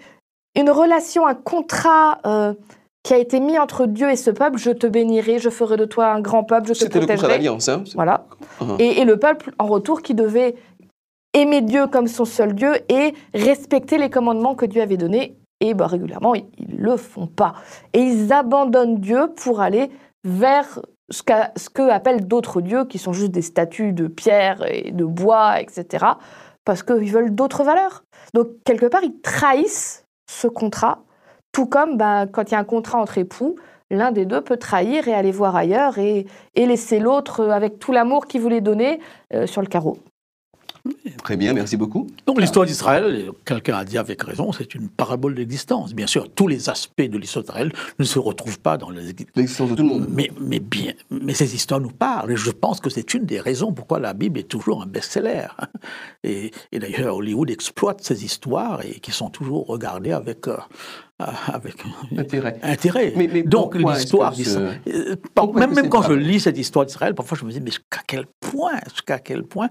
une 0.54 0.70
relation, 0.70 1.26
un 1.26 1.34
contrat 1.34 2.18
euh, 2.24 2.54
qui 3.02 3.12
a 3.12 3.18
été 3.18 3.40
mis 3.40 3.58
entre 3.58 3.84
Dieu 3.84 4.10
et 4.10 4.16
ce 4.16 4.30
peuple, 4.30 4.56
je 4.56 4.70
te 4.70 4.86
bénirai, 4.86 5.38
je 5.38 5.50
ferai 5.50 5.76
de 5.76 5.84
toi 5.84 6.06
un 6.06 6.20
grand 6.22 6.44
peuple, 6.44 6.68
je 6.68 6.72
te 6.72 6.84
protégerai. 6.86 7.00
C'était 7.00 7.12
le 7.12 7.18
contrat 7.18 7.28
d'alliance. 7.28 7.68
Hein 7.68 7.84
voilà. 7.94 8.24
Uh-huh. 8.62 8.76
et, 8.78 9.00
et, 9.00 9.04
le 9.04 9.18
peuple, 9.18 9.52
en 9.58 9.66
retour, 9.66 10.00
qui 10.00 10.14
devait 10.14 10.54
aimer 11.34 11.60
Dieu 11.60 11.88
comme 11.88 12.06
son 12.06 12.24
seul 12.24 12.54
Dieu 12.54 12.72
et 12.88 13.12
respecter 13.34 13.98
les 13.98 14.08
commandements 14.08 14.54
que 14.54 14.64
Dieu 14.64 14.80
avait 14.80 14.96
donnés. 14.96 15.36
Et 15.60 15.74
bah, 15.74 15.86
régulièrement, 15.86 16.34
ils 16.34 16.46
ne 16.68 16.82
le 16.82 16.96
font 16.96 17.26
pas. 17.26 17.52
Et 17.92 18.00
ils 18.00 18.32
abandonnent 18.32 18.98
Dieu 18.98 19.28
pour 19.36 19.60
aller 19.60 19.90
vers 20.24 20.80
ce, 21.10 21.22
que 21.22 21.90
appellent 21.90 22.26
d'autres 22.26 22.60
dieux, 22.60 22.84
qui 22.84 22.98
sont 22.98 23.12
juste 23.12 23.32
des 23.32 23.42
statues 23.42 23.92
de 23.92 24.06
pierre 24.08 24.64
et 24.66 24.92
de 24.92 25.04
bois, 25.04 25.60
etc., 25.60 26.06
parce 26.64 26.82
qu'ils 26.82 27.10
veulent 27.10 27.34
d'autres 27.34 27.64
valeurs. 27.64 28.04
Donc, 28.34 28.48
quelque 28.64 28.86
part, 28.86 29.02
ils 29.02 29.20
trahissent 29.20 30.06
ce 30.30 30.46
contrat, 30.46 31.02
tout 31.50 31.66
comme 31.66 31.96
bah, 31.96 32.26
quand 32.26 32.50
il 32.50 32.52
y 32.52 32.54
a 32.54 32.60
un 32.60 32.64
contrat 32.64 32.98
entre 32.98 33.18
époux, 33.18 33.56
l'un 33.90 34.12
des 34.12 34.24
deux 34.24 34.40
peut 34.40 34.56
trahir 34.56 35.08
et 35.08 35.14
aller 35.14 35.32
voir 35.32 35.54
ailleurs 35.54 35.98
et, 35.98 36.26
laisser 36.56 36.98
l'autre 36.98 37.48
avec 37.48 37.78
tout 37.78 37.92
l'amour 37.92 38.26
qu'il 38.26 38.40
voulait 38.40 38.60
donner 38.60 39.00
euh, 39.34 39.46
sur 39.46 39.60
le 39.60 39.66
carreau. 39.66 39.98
Très 41.22 41.36
bien, 41.36 41.52
merci 41.52 41.76
beaucoup. 41.76 42.08
Donc 42.26 42.40
l'histoire 42.40 42.66
d'Israël, 42.66 43.30
quelqu'un 43.44 43.76
a 43.76 43.84
dit 43.84 43.98
avec 43.98 44.22
raison, 44.22 44.50
c'est 44.52 44.74
une 44.74 44.88
parabole 44.88 45.34
d'existence. 45.34 45.94
Bien 45.94 46.08
sûr, 46.08 46.28
tous 46.28 46.48
les 46.48 46.68
aspects 46.68 47.02
de 47.02 47.18
l'histoire 47.18 47.44
d'Israël 47.44 47.72
ne 47.98 48.04
se 48.04 48.18
retrouvent 48.18 48.58
pas 48.58 48.76
dans 48.76 48.90
l'existence 48.90 49.70
de 49.70 49.76
tout 49.76 49.82
le 49.82 49.88
monde. 49.88 50.06
Mais, 50.10 50.30
mais, 50.40 50.58
bien, 50.58 50.92
mais 51.10 51.34
ces 51.34 51.54
histoires 51.54 51.80
nous 51.80 51.92
parlent 51.92 52.32
et 52.32 52.36
je 52.36 52.50
pense 52.50 52.80
que 52.80 52.90
c'est 52.90 53.14
une 53.14 53.24
des 53.24 53.38
raisons 53.38 53.72
pourquoi 53.72 54.00
la 54.00 54.12
Bible 54.12 54.40
est 54.40 54.48
toujours 54.48 54.82
un 54.82 54.86
best-seller. 54.86 55.48
Et, 56.24 56.52
et 56.70 56.78
d'ailleurs, 56.78 57.16
Hollywood 57.16 57.50
exploite 57.50 58.00
ces 58.02 58.24
histoires 58.24 58.84
et 58.84 59.00
qui 59.00 59.10
sont 59.10 59.28
toujours 59.28 59.66
regardées 59.66 60.12
avec, 60.12 60.46
euh, 60.46 60.56
avec 61.46 61.74
intérêt. 62.16 62.58
intérêt. 62.62 63.12
Mais, 63.16 63.42
Donc 63.42 63.74
l'histoire 63.74 64.32
d'Israël. 64.32 64.80
Euh, 64.88 65.16
même, 65.54 65.74
même 65.74 65.88
quand 65.88 66.02
je 66.02 66.12
lis 66.12 66.40
cette 66.40 66.58
histoire 66.58 66.86
d'Israël, 66.86 67.14
parfois 67.14 67.36
je 67.38 67.44
me 67.44 67.50
dis 67.50 67.60
mais 67.60 67.70
jusqu'à 67.70 68.02
quel 68.06 68.26
point, 68.40 68.78
jusqu'à 68.90 69.18
quel 69.18 69.42
point 69.42 69.68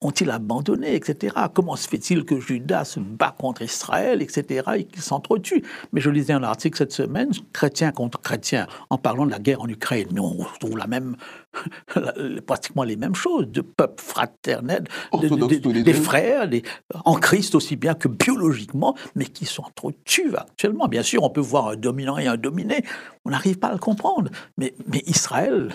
ont-ils 0.00 0.30
abandonné, 0.30 0.94
etc. 0.94 1.34
Comment 1.52 1.76
se 1.76 1.88
fait-il 1.88 2.24
que 2.24 2.38
Judas 2.38 2.84
se 2.84 3.00
bat 3.00 3.34
contre 3.36 3.62
Israël, 3.62 4.22
etc. 4.22 4.70
et 4.76 4.84
qu'ils 4.84 5.02
s'entretuent 5.02 5.62
Mais 5.92 6.00
je 6.00 6.10
lisais 6.10 6.32
un 6.32 6.42
article 6.42 6.78
cette 6.78 6.92
semaine, 6.92 7.30
chrétien 7.52 7.90
contre 7.90 8.20
chrétien, 8.20 8.66
en 8.90 8.98
parlant 8.98 9.26
de 9.26 9.30
la 9.30 9.38
guerre 9.38 9.62
en 9.62 9.68
Ukraine. 9.68 10.08
Mais 10.12 10.20
on 10.20 10.34
retrouve 10.34 10.78
la 10.78 10.86
même, 10.86 11.16
pratiquement 12.46 12.84
les 12.84 12.96
mêmes 12.96 13.14
choses, 13.14 13.48
de 13.48 13.60
peuples 13.60 14.02
fraternels, 14.02 14.84
des 15.20 15.94
frères, 15.94 16.48
en 17.04 17.14
Christ 17.14 17.54
aussi 17.54 17.76
bien 17.76 17.94
que 17.94 18.08
biologiquement, 18.08 18.96
mais 19.16 19.26
qui 19.26 19.46
s'entretuent 19.46 20.36
actuellement. 20.36 20.86
Bien 20.86 21.02
sûr, 21.02 21.22
on 21.24 21.30
peut 21.30 21.40
voir 21.40 21.68
un 21.68 21.76
dominant 21.76 22.18
et 22.18 22.26
un 22.26 22.36
dominé, 22.36 22.84
on 23.24 23.30
n'arrive 23.30 23.58
pas 23.58 23.68
à 23.68 23.72
le 23.72 23.78
comprendre. 23.78 24.30
Mais, 24.58 24.74
mais 24.86 25.02
Israël, 25.06 25.70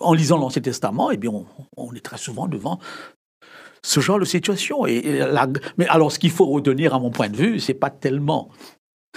en 0.00 0.14
lisant 0.14 0.38
l'Ancien 0.38 0.62
Testament, 0.62 1.10
eh 1.10 1.16
bien, 1.16 1.30
on, 1.76 1.94
est 1.94 2.04
très 2.04 2.18
souvent 2.18 2.46
devant 2.46 2.78
ce 3.82 4.00
genre 4.00 4.18
de 4.18 4.24
situation. 4.24 4.86
Et, 4.86 5.20
mais 5.76 5.86
alors, 5.88 6.12
ce 6.12 6.18
qu'il 6.18 6.30
faut 6.30 6.46
retenir, 6.46 6.94
à 6.94 7.00
mon 7.00 7.10
point 7.10 7.28
de 7.28 7.36
vue, 7.36 7.60
c'est 7.60 7.74
pas 7.74 7.90
tellement 7.90 8.50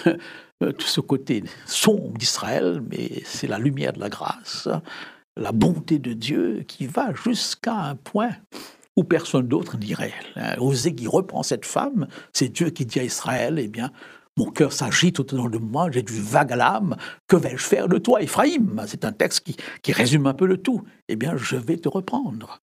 tout 0.04 0.88
ce 0.88 1.01
côté 1.01 1.43
sombre 1.65 2.17
d'Israël, 2.17 2.82
mais 2.89 3.21
c'est 3.25 3.47
la 3.47 3.60
lumière 3.60 3.93
de 3.93 3.99
la 3.99 4.10
grâce, 4.10 4.67
la 5.38 5.51
bonté 5.51 5.99
de 5.99 6.13
Dieu 6.13 6.63
qui 6.67 6.88
va 6.88 7.13
jusqu'à 7.13 7.75
un 7.75 7.95
point 7.95 8.32
où 8.95 9.04
personne 9.04 9.47
d'autre 9.47 9.78
n'irait. 9.78 10.13
Osée 10.58 10.95
qui 10.95 11.08
reprend 11.08 11.43
cette 11.43 11.65
femme, 11.65 12.08
c'est 12.34 12.49
Dieu 12.49 12.69
qui 12.69 12.86
dit 12.86 12.99
à 12.99 13.04
Israël, 13.04 13.60
eh 13.60 13.67
bien, 13.67 13.91
mon 14.38 14.52
cœur 14.52 14.74
s'agite 14.74 15.19
autour 15.19 15.50
de 15.50 15.58
moi, 15.58 15.89
j'ai 15.91 16.02
du 16.02 16.19
vague 16.19 16.52
à 16.52 16.56
l'âme. 16.56 16.98
Que 17.28 17.38
vais-je 17.38 17.63
faire 17.63 17.88
de 17.88 17.98
toi, 17.98 18.21
Ephraïm 18.21 18.84
C'est 18.88 19.06
un 19.06 19.13
texte 19.13 19.48
qui, 19.82 19.91
résume 19.93 20.28
un 20.28 20.34
peu 20.34 20.45
le 20.45 20.58
tout. 20.58 20.84
Eh 21.08 21.15
bien, 21.15 21.38
je 21.38 21.56
vais 21.56 21.78
te 21.78 21.88
reprendre. 21.88 22.60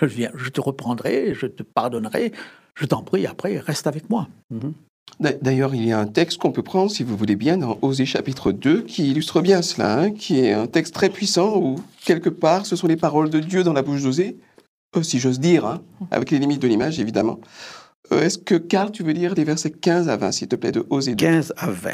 Je, 0.00 0.06
viens, 0.06 0.30
je 0.34 0.48
te 0.48 0.60
reprendrai, 0.60 1.34
je 1.34 1.46
te 1.46 1.62
pardonnerai. 1.62 2.32
Je 2.74 2.86
t'en 2.86 3.02
prie, 3.02 3.26
après, 3.26 3.58
reste 3.58 3.86
avec 3.86 4.08
moi. 4.08 4.28
Mhm. 4.50 4.72
D'ailleurs, 5.18 5.74
il 5.74 5.84
y 5.84 5.92
a 5.92 5.98
un 5.98 6.06
texte 6.06 6.38
qu'on 6.38 6.52
peut 6.52 6.62
prendre, 6.62 6.90
si 6.90 7.02
vous 7.02 7.16
voulez 7.16 7.36
bien, 7.36 7.58
dans 7.58 7.78
Osée 7.82 8.06
chapitre 8.06 8.52
2, 8.52 8.82
qui 8.82 9.10
illustre 9.10 9.42
bien 9.42 9.60
cela, 9.60 10.00
hein, 10.00 10.10
qui 10.12 10.40
est 10.40 10.52
un 10.52 10.66
texte 10.66 10.94
très 10.94 11.10
puissant 11.10 11.58
où, 11.58 11.76
quelque 12.04 12.30
part, 12.30 12.64
ce 12.64 12.76
sont 12.76 12.86
les 12.86 12.96
paroles 12.96 13.28
de 13.28 13.40
Dieu 13.40 13.62
dans 13.64 13.72
la 13.72 13.82
bouche 13.82 14.02
d'Osée, 14.02 14.38
euh, 14.96 15.02
si 15.02 15.18
j'ose 15.18 15.40
dire, 15.40 15.66
hein, 15.66 15.82
avec 16.10 16.30
les 16.30 16.38
limites 16.38 16.62
de 16.62 16.68
l'image, 16.68 17.00
évidemment. 17.00 17.40
Euh, 18.12 18.22
est-ce 18.22 18.38
que, 18.38 18.54
Karl, 18.54 18.90
tu 18.90 19.02
veux 19.02 19.12
lire 19.12 19.34
les 19.34 19.44
versets 19.44 19.70
15 19.70 20.08
à 20.08 20.16
20, 20.16 20.32
s'il 20.32 20.48
te 20.48 20.56
plaît, 20.56 20.72
de 20.72 20.84
Osée 20.90 21.14
15 21.14 21.54
à 21.56 21.70
20. 21.70 21.90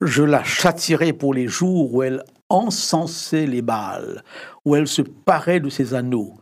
Je 0.00 0.22
la 0.22 0.44
châtirai 0.44 1.12
pour 1.12 1.34
les 1.34 1.48
jours 1.48 1.92
où 1.92 2.02
elle 2.02 2.22
encensait 2.48 3.46
les 3.46 3.62
Baals, 3.62 4.22
où 4.64 4.76
elle 4.76 4.86
se 4.86 5.02
parait 5.02 5.58
de 5.58 5.68
ses 5.68 5.94
anneaux, 5.94 6.34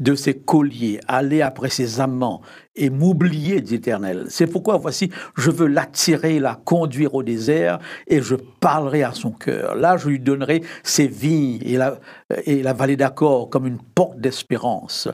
de 0.00 0.16
ses 0.16 0.34
colliers, 0.34 0.98
allait 1.06 1.42
après 1.42 1.70
ses 1.70 2.00
amants 2.00 2.42
et 2.74 2.90
m'oublier 2.90 3.60
d'Éternel. 3.60 4.24
C'est 4.28 4.48
pourquoi, 4.48 4.78
voici, 4.78 5.10
je 5.36 5.52
veux 5.52 5.68
l'attirer, 5.68 6.40
la 6.40 6.56
conduire 6.56 7.14
au 7.14 7.22
désert, 7.22 7.78
et 8.08 8.20
je 8.20 8.34
parlerai 8.34 9.04
à 9.04 9.12
son 9.12 9.30
cœur. 9.30 9.76
Là, 9.76 9.96
je 9.96 10.08
lui 10.08 10.18
donnerai 10.18 10.62
ses 10.82 11.06
vignes 11.06 11.60
et 11.64 11.76
la, 11.76 12.00
et 12.44 12.62
la 12.62 12.72
vallée 12.72 12.96
d'accord 12.96 13.48
comme 13.48 13.66
une 13.66 13.78
porte 13.78 14.18
d'espérance. 14.18 15.08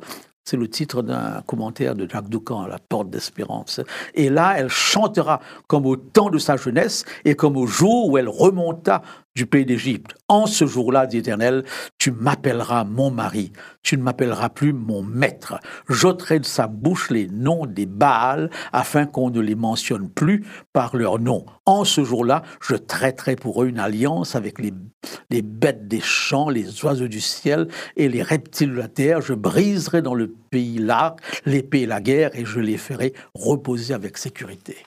C'est 0.49 0.57
le 0.57 0.67
titre 0.67 1.03
d'un 1.03 1.43
commentaire 1.47 1.95
de 1.95 2.09
Jacques 2.09 2.31
Doucan, 2.31 2.67
La 2.67 2.79
Porte 2.79 3.11
d'Espérance. 3.11 3.83
Et 4.15 4.31
là, 4.31 4.55
elle 4.57 4.71
chantera 4.71 5.41
comme 5.67 5.85
au 5.85 5.97
temps 5.97 6.31
de 6.31 6.39
sa 6.39 6.57
jeunesse 6.57 7.05
et 7.27 7.35
comme 7.35 7.59
au 7.59 7.67
jour 7.67 8.09
où 8.09 8.17
elle 8.17 8.31
remonta 8.31 9.03
du 9.39 9.47
pays 9.47 9.65
d'Égypte. 9.65 10.17
En 10.27 10.47
ce 10.47 10.67
jour-là, 10.67 11.07
dit 11.07 11.19
l'Éternel, 11.19 11.63
tu 11.97 12.11
m'appelleras 12.11 12.83
mon 12.83 13.13
mari, 13.13 13.53
tu 13.85 13.97
ne 13.97 14.03
m'appelleras 14.03 14.49
plus 14.49 14.73
mon 14.73 15.05
maître. 15.05 15.61
J'ôterai 15.89 16.41
de 16.41 16.45
sa 16.45 16.67
bouche 16.67 17.11
les 17.11 17.29
noms 17.29 17.65
des 17.65 17.87
Baals 17.87 18.51
afin 18.73 19.07
qu'on 19.07 19.31
ne 19.31 19.41
les 19.41 19.55
mentionne 19.55 20.11
plus 20.11 20.45
par 20.73 20.97
leur 20.97 21.21
nom. 21.21 21.47
En 21.67 21.85
ce 21.85 22.03
jour-là, 22.03 22.43
je 22.61 22.75
traiterai 22.75 23.37
pour 23.37 23.63
eux 23.63 23.69
une 23.69 23.79
alliance 23.79 24.35
avec 24.35 24.59
les, 24.59 24.75
les 25.31 25.43
bêtes 25.43 25.87
des 25.87 26.01
champs, 26.01 26.51
les 26.51 26.85
oiseaux 26.85 27.07
du 27.07 27.21
ciel 27.21 27.69
et 27.97 28.09
les 28.09 28.25
reptiles 28.25 28.73
de 28.73 28.79
la 28.79 28.89
terre. 28.89 29.21
Je 29.21 29.35
briserai 29.35 30.03
dans 30.03 30.15
le 30.15 30.35
pays 30.51 30.79
l'arc, 30.79 31.21
l'épée 31.47 31.83
et 31.83 31.87
la 31.87 32.01
guerre 32.01 32.31
et 32.35 32.45
je 32.45 32.59
les 32.59 32.77
ferai 32.77 33.15
reposer 33.35 33.95
avec 33.95 34.19
sécurité 34.19 34.79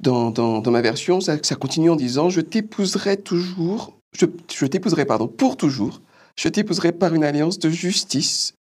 dans, 0.00 0.30
dans, 0.30 0.70
ma 0.70 0.80
version, 0.80 1.20
ça, 1.20 1.36
ça, 1.42 1.56
continue 1.56 1.90
en 1.90 1.96
disant 1.96 2.28
Je 2.28 2.40
t'épouserai 2.40 3.16
toujours, 3.16 3.98
je, 4.16 4.26
je 4.52 4.66
t'épouserai, 4.66 5.04
pardon, 5.04 5.28
pour 5.28 5.56
toujours, 5.56 6.00
je 6.36 6.48
t'épouserai 6.48 6.92
par 6.92 7.14
une 7.14 7.24
alliance 7.24 7.58
de 7.58 7.70
justice, 7.70 8.54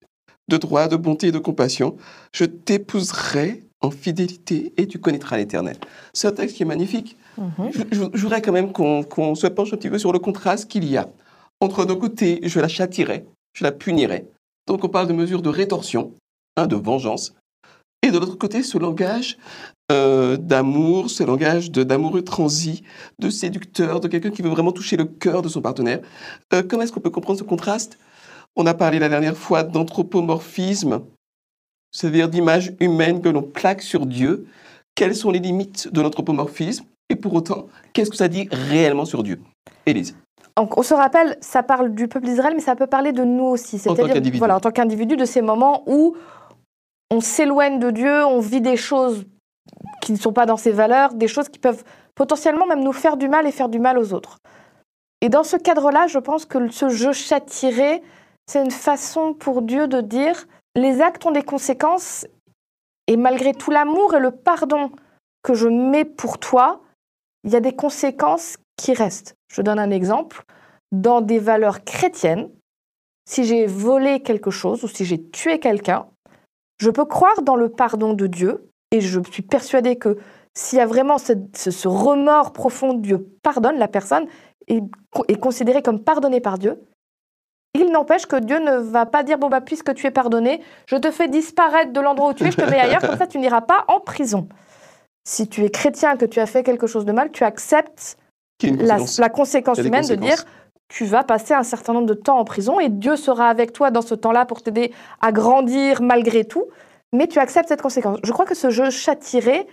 de 0.50 0.58
droit, 0.58 0.88
de 0.88 0.96
bonté 0.96 1.28
et 1.28 1.32
de 1.32 1.40
compassion. 1.40 1.96
Je 2.34 2.46
t'épouserai 2.46 3.64
en 3.82 3.92
fidélité 3.92 4.74
et 4.78 4.88
tu 4.88 5.00
connaîtras 5.00 5.38
l'éternel. 5.38 5.78
C'est 6.14 6.28
un 6.28 6.32
texte 6.32 6.58
qui 6.58 6.64
est 6.64 6.66
magnifique. 6.66 7.18
Mhm. 7.38 7.72
je, 7.92 8.20
voudrais 8.20 8.42
quand 8.42 8.52
même 8.52 8.74
qu'on, 8.74 9.36
se 9.36 9.48
penche 9.48 9.74
un 9.74 9.78
petit 9.78 9.90
peu 9.90 10.00
sur 10.00 10.12
le 10.12 10.20
contraste 10.20 10.70
qu'il 10.70 10.86
y 10.86 10.98
a. 10.98 11.10
Entre 11.62 11.86
nos 11.86 11.96
côtés, 11.96 12.40
je 12.44 12.60
la 12.60 12.68
châtirai, 12.68 13.26
je 13.54 13.64
la 13.64 13.72
punirai. 13.72 14.26
Donc 14.68 14.84
on 14.84 14.90
parle 14.90 15.08
de 15.08 15.14
mesures 15.14 15.42
de 15.42 15.50
rétorsion, 15.50 16.14
hein, 16.58 16.68
de 16.68 16.76
vengeance. 16.76 17.34
Et 18.10 18.12
de 18.12 18.18
l'autre 18.18 18.40
côté, 18.40 18.64
ce 18.64 18.80
langage 18.80 19.38
euh, 19.92 20.36
d'amour, 20.36 21.12
ce 21.12 21.22
langage 21.22 21.70
d'amoureux 21.70 22.24
transi, 22.24 22.82
de 23.20 23.30
séducteur, 23.30 24.00
de 24.00 24.08
quelqu'un 24.08 24.32
qui 24.32 24.42
veut 24.42 24.50
vraiment 24.50 24.72
toucher 24.72 24.98
le 24.98 25.06
cœur 25.06 25.44
de 25.44 25.48
son 25.48 25.62
partenaire. 25.62 26.00
Euh, 26.52 26.64
comment 26.68 26.82
est-ce 26.82 26.92
qu'on 26.92 27.02
peut 27.02 27.12
comprendre 27.12 27.38
ce 27.38 27.44
contraste? 27.44 28.00
On 28.56 28.66
a 28.66 28.74
parlé 28.74 28.98
la 28.98 29.10
dernière 29.10 29.38
fois 29.38 29.62
d'anthropomorphisme, 29.62 31.02
c'est-à-dire 31.92 32.30
d'image 32.30 32.74
humaine 32.80 33.22
que 33.22 33.30
l'on 33.30 33.44
plaque 33.44 33.84
sur 33.84 34.08
Dieu. 34.08 34.48
Quelles 34.96 35.16
sont 35.16 35.30
les 35.30 35.38
limites 35.38 35.94
de 35.94 36.02
l'anthropomorphisme? 36.02 36.86
Et 37.12 37.16
pour 37.16 37.36
autant, 37.36 37.68
qu'est-ce 37.94 38.10
que 38.10 38.18
ça 38.18 38.28
dit 38.28 38.48
réellement 38.52 39.06
sur 39.06 39.22
Dieu? 39.22 39.40
Élise 39.86 40.16
on 40.58 40.84
se 40.84 40.94
rappelle, 40.94 41.38
ça 41.40 41.64
parle 41.64 41.94
du 41.94 42.10
peuple 42.10 42.26
d'Israël, 42.26 42.54
mais 42.54 42.62
ça 42.62 42.76
peut 42.76 42.88
parler 42.88 43.14
de 43.14 43.24
nous 43.24 43.46
aussi. 43.46 43.80
C'est-à-dire, 43.80 44.22
voilà, 44.40 44.58
en 44.58 44.60
tant 44.60 44.72
qu'individu, 44.72 45.16
de 45.16 45.24
ces 45.24 45.42
moments 45.42 45.84
où 45.88 46.18
on 47.10 47.22
s'éloigne 47.22 47.80
de 47.80 47.92
Dieu, 47.92 48.26
on 48.26 48.40
vit 48.40 48.62
des 48.62 48.78
choses 48.78 49.26
qui 50.02 50.12
ne 50.12 50.18
sont 50.18 50.34
pas 50.34 50.46
dans 50.46 50.58
ses 50.58 50.72
valeurs, 50.72 51.14
des 51.14 51.28
choses 51.28 51.50
qui 51.50 51.60
peuvent 51.60 51.84
potentiellement 52.16 52.66
même 52.68 52.84
nous 52.84 52.94
faire 52.94 53.18
du 53.18 53.28
mal 53.28 53.48
et 53.48 53.52
faire 53.52 53.70
du 53.70 53.80
mal 53.80 53.98
aux 53.98 54.14
autres. 54.14 54.40
Et 55.22 55.30
dans 55.30 55.44
ce 55.44 55.58
cadre-là, 55.58 56.08
je 56.08 56.20
pense 56.20 56.46
que 56.46 56.70
ce 56.70 56.90
je 56.90 57.12
châtirai, 57.12 58.02
c'est 58.48 58.64
une 58.64 58.72
façon 58.72 59.34
pour 59.34 59.62
Dieu 59.62 59.88
de 59.88 60.02
dire 60.02 60.48
les 60.76 61.02
actes 61.02 61.26
ont 61.26 61.32
des 61.32 61.44
conséquences 61.44 62.26
et 63.08 63.18
malgré 63.18 63.54
tout 63.54 63.72
l'amour 63.72 64.16
et 64.16 64.20
le 64.20 64.32
pardon 64.32 64.92
que 65.44 65.54
je 65.54 65.68
mets 65.68 66.06
pour 66.06 66.38
toi, 66.38 66.82
il 67.44 67.52
y 67.52 67.56
a 67.56 67.60
des 67.60 67.76
conséquences 67.76 68.58
qui 68.78 68.94
restent. 68.94 69.36
Je 69.52 69.62
donne 69.62 69.80
un 69.80 69.92
exemple. 69.92 70.44
Dans 70.92 71.22
des 71.22 71.40
valeurs 71.40 71.84
chrétiennes, 71.84 72.50
si 73.28 73.46
j'ai 73.46 73.66
volé 73.66 74.22
quelque 74.22 74.52
chose 74.52 74.84
ou 74.84 74.88
si 74.88 75.06
j'ai 75.06 75.22
tué 75.30 75.60
quelqu'un, 75.60 76.08
je 76.80 76.90
peux 76.90 77.06
croire 77.06 77.42
dans 77.42 77.56
le 77.56 77.70
pardon 77.70 78.14
de 78.14 78.28
Dieu, 78.28 78.70
et 78.92 79.02
je 79.02 79.20
suis 79.32 79.44
persuadée 79.44 79.98
que 79.98 80.18
s'il 80.54 80.80
y 80.80 80.82
a 80.82 80.86
vraiment 80.86 81.18
ce, 81.18 81.88
remords 81.88 82.54
profond, 82.54 82.94
Dieu 82.94 83.28
pardonne 83.44 83.78
la 83.78 83.88
personne 83.88 84.26
et 84.68 84.82
est 85.28 85.40
considérée 85.40 85.82
comme 85.82 86.04
pardonnée 86.04 86.42
par 86.42 86.58
Dieu. 86.58 86.82
Il 87.76 87.92
n'empêche 87.92 88.26
que 88.26 88.36
Dieu 88.38 88.60
ne 88.60 88.78
va 88.78 89.06
pas 89.06 89.24
dire 89.24 89.38
bon 89.38 89.48
bah 89.48 89.62
puisque 89.62 89.94
tu 89.94 90.08
es 90.08 90.12
pardonné, 90.12 90.62
je 90.88 90.96
te 90.96 91.12
fais 91.12 91.28
disparaître 91.28 91.94
de 91.94 92.00
l'endroit 92.00 92.32
où 92.32 92.34
tu 92.34 92.44
es, 92.44 92.52
je 92.52 92.58
te 92.58 92.70
mets 92.70 92.80
ailleurs, 92.80 93.02
comme 93.02 93.18
ça 93.18 93.28
tu 93.28 93.38
n'iras 93.38 93.62
pas 93.62 93.86
en 93.88 94.00
prison. 94.00 94.50
Si 95.24 95.48
tu 95.48 95.64
es 95.64 95.70
chrétien, 95.70 96.18
que 96.18 96.26
tu 96.26 96.40
as 96.40 96.48
fait 96.48 96.64
quelque 96.64 96.88
chose 96.88 97.06
de 97.06 97.12
mal, 97.12 97.32
tu 97.32 97.44
acceptes 97.44 98.18
la, 98.64 98.98
la, 99.20 99.30
conséquence 99.30 99.78
humaine 99.78 100.08
de 100.08 100.16
dire 100.16 100.44
tu 100.90 101.06
vas 101.06 101.24
passer 101.24 101.54
un 101.54 101.64
certain 101.64 101.94
nombre 101.94 102.08
de 102.08 102.14
temps 102.14 102.40
en 102.40 102.44
prison 102.44 102.80
et 102.80 102.90
Dieu 102.90 103.16
sera 103.16 103.48
avec 103.48 103.72
toi 103.72 103.92
dans 103.92 104.02
ce 104.02 104.16
temps-là 104.16 104.46
pour 104.46 104.62
t'aider 104.62 104.92
à 105.22 105.32
grandir 105.32 106.02
malgré 106.02 106.44
tout, 106.44 106.66
mais 107.14 107.28
tu 107.28 107.40
acceptes 107.40 107.70
cette 107.70 107.82
conséquence. 107.82 108.18
Je 108.24 108.32
crois 108.32 108.46
que 108.46 108.56
ce 108.56 108.70
jeu 108.72 108.90
châtirait, 108.90 109.68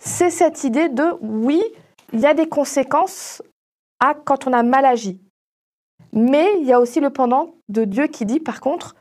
c'est 0.00 0.30
cette 0.30 0.62
idée 0.64 0.88
de 0.88 1.04
oui, 1.20 1.62
il 2.12 2.20
y 2.20 2.26
a 2.26 2.34
des 2.34 2.46
conséquences 2.46 3.42
à 4.00 4.14
quand 4.14 4.46
on 4.46 4.52
a 4.52 4.62
mal 4.62 4.84
agi. 4.84 5.20
Mais 6.12 6.48
il 6.60 6.66
y 6.66 6.72
a 6.72 6.80
aussi 6.80 7.00
le 7.00 7.10
pendant 7.10 7.54
de 7.68 7.84
Dieu 7.84 8.06
qui 8.06 8.26
dit 8.26 8.40
par 8.40 8.60
contre, 8.60 8.94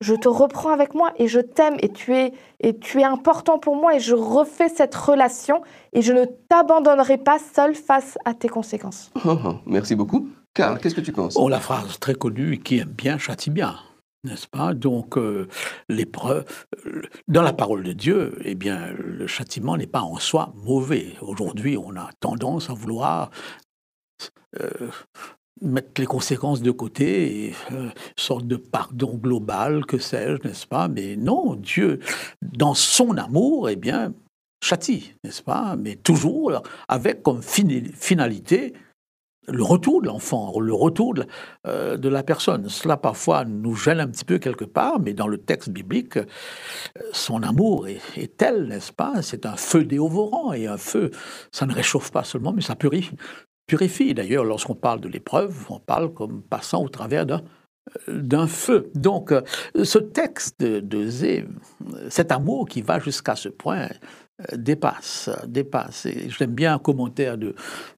je 0.00 0.14
te 0.14 0.28
reprends 0.28 0.72
avec 0.72 0.94
moi 0.94 1.12
et 1.16 1.28
je 1.28 1.38
t'aime 1.38 1.76
et 1.80 1.88
tu 1.88 2.14
es 2.14 2.32
et 2.60 2.76
tu 2.76 3.00
es 3.00 3.04
important 3.04 3.58
pour 3.58 3.76
moi 3.76 3.94
et 3.94 4.00
je 4.00 4.14
refais 4.14 4.68
cette 4.68 4.94
relation 4.94 5.62
et 5.92 6.02
je 6.02 6.12
ne 6.12 6.24
t'abandonnerai 6.24 7.18
pas 7.18 7.38
seul 7.38 7.74
face 7.74 8.18
à 8.24 8.34
tes 8.34 8.48
conséquences. 8.48 9.10
Merci 9.66 9.94
beaucoup. 9.94 10.28
Karl, 10.54 10.78
qu'est-ce 10.78 10.94
que 10.94 11.00
tu 11.00 11.12
penses? 11.12 11.34
Oh, 11.36 11.48
la 11.48 11.60
phrase 11.60 11.98
très 11.98 12.14
connue 12.14 12.58
qui 12.58 12.78
aime 12.78 12.90
bien 12.90 13.18
châtie 13.18 13.50
bien. 13.50 13.78
N'est-ce 14.24 14.46
pas? 14.46 14.74
Donc, 14.74 15.16
euh, 15.16 15.48
l'épreuve, 15.88 16.44
euh, 16.86 17.02
dans 17.26 17.42
la 17.42 17.52
parole 17.52 17.82
de 17.82 17.92
Dieu, 17.92 18.38
eh 18.44 18.54
bien, 18.54 18.92
le 18.92 19.26
châtiment 19.26 19.76
n'est 19.76 19.86
pas 19.86 20.02
en 20.02 20.18
soi 20.18 20.52
mauvais. 20.54 21.14
Aujourd'hui, 21.22 21.76
on 21.76 21.96
a 21.96 22.10
tendance 22.20 22.70
à 22.70 22.74
vouloir 22.74 23.30
euh, 24.60 24.90
mettre 25.60 26.00
les 26.00 26.06
conséquences 26.06 26.62
de 26.62 26.70
côté, 26.70 27.46
et, 27.48 27.54
sorte 28.16 28.46
de 28.46 28.56
pardon 28.56 29.16
global, 29.16 29.86
que 29.86 29.98
sais-je, 29.98 30.46
n'est-ce 30.46 30.66
pas? 30.66 30.86
Mais 30.86 31.16
non, 31.16 31.56
Dieu, 31.56 31.98
dans 32.42 32.74
son 32.74 33.16
amour, 33.16 33.70
eh 33.70 33.76
bien, 33.76 34.12
châtie, 34.62 35.14
n'est-ce 35.24 35.42
pas? 35.42 35.74
Mais 35.76 35.96
toujours 35.96 36.62
avec 36.86 37.22
comme 37.22 37.42
finalité 37.42 38.74
le 39.48 39.62
retour 39.62 40.02
de 40.02 40.06
l'enfant, 40.06 40.58
le 40.60 40.72
retour 40.72 41.14
euh, 41.66 41.96
de, 41.96 42.08
la 42.08 42.22
personne. 42.22 42.68
Cela 42.68 42.96
parfois 42.96 43.44
nous 43.44 43.74
gêne 43.74 44.00
un 44.00 44.06
petit 44.06 44.24
peu 44.24 44.38
quelque 44.38 44.64
part, 44.64 45.00
mais 45.00 45.14
dans 45.14 45.26
le 45.26 45.38
texte 45.38 45.70
biblique, 45.70 46.18
son 47.12 47.42
amour 47.42 47.88
est, 47.88 48.36
tel, 48.36 48.66
n'est-ce 48.66 48.92
pas? 48.92 49.22
C'est 49.22 49.46
un 49.46 49.56
feu 49.56 49.84
dévorant 49.84 50.52
et 50.52 50.66
un 50.66 50.76
feu, 50.76 51.10
ça 51.50 51.66
ne 51.66 51.74
réchauffe 51.74 52.10
pas 52.10 52.24
seulement, 52.24 52.52
mais 52.52 52.62
ça 52.62 52.76
purifie. 52.76 53.16
purifie. 53.66 54.14
D'ailleurs, 54.14 54.44
lorsqu'on 54.44 54.74
parle 54.74 55.00
de 55.00 55.08
l'épreuve, 55.08 55.66
on 55.70 55.80
parle 55.80 56.12
comme 56.12 56.42
passant 56.42 56.84
au 56.84 56.88
travers 56.88 57.26
d'un 57.26 57.42
d'un 58.06 58.46
feu. 58.46 58.90
Donc, 58.94 59.32
euh, 59.32 59.42
ce 59.82 59.98
texte 59.98 60.62
de 60.62 61.06
Zé, 61.08 61.46
cet 62.10 62.30
amour 62.30 62.68
qui 62.68 62.80
va 62.80 63.00
jusqu'à 63.00 63.34
ce 63.34 63.48
point, 63.48 63.88
dépasse, 64.56 65.30
dépasse. 65.46 66.06
Et 66.06 66.28
j'aime 66.30 66.52
bien 66.52 66.74
un 66.74 66.78
commentaire 66.78 67.38
de 67.38 67.54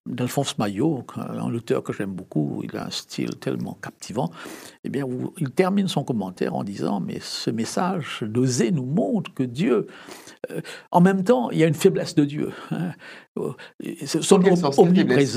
d'Alphonse 0.07 0.59
Maillot, 0.59 1.05
un 1.17 1.55
auteur 1.55 1.83
que 1.83 1.93
j'aime 1.93 2.13
beaucoup. 2.13 2.63
Il 2.65 2.77
a 2.77 2.87
un 2.87 2.91
style 2.91 3.37
tellement 3.37 3.79
captivant. 3.81 4.31
Eh 4.85 4.91
bien, 4.91 5.07
il 5.39 5.51
termine 5.51 5.89
son 5.89 6.05
commentaire 6.05 6.55
en 6.55 6.65
disant 6.65 7.01
mais 7.01 7.19
ce 7.21 7.51
message 7.51 8.23
d'oser 8.23 8.71
nous 8.71 8.85
montre 8.85 9.33
que 9.33 9.43
Dieu, 9.43 9.87
euh, 10.51 10.61
en 10.91 11.01
même 11.01 11.25
temps, 11.25 11.51
il 11.51 11.59
y 11.59 11.65
a 11.65 11.67
une 11.67 11.75
faiblesse 11.75 12.15
de 12.15 12.25
Dieu. 12.25 12.51
Hein. 12.71 12.93
Son 14.05 14.41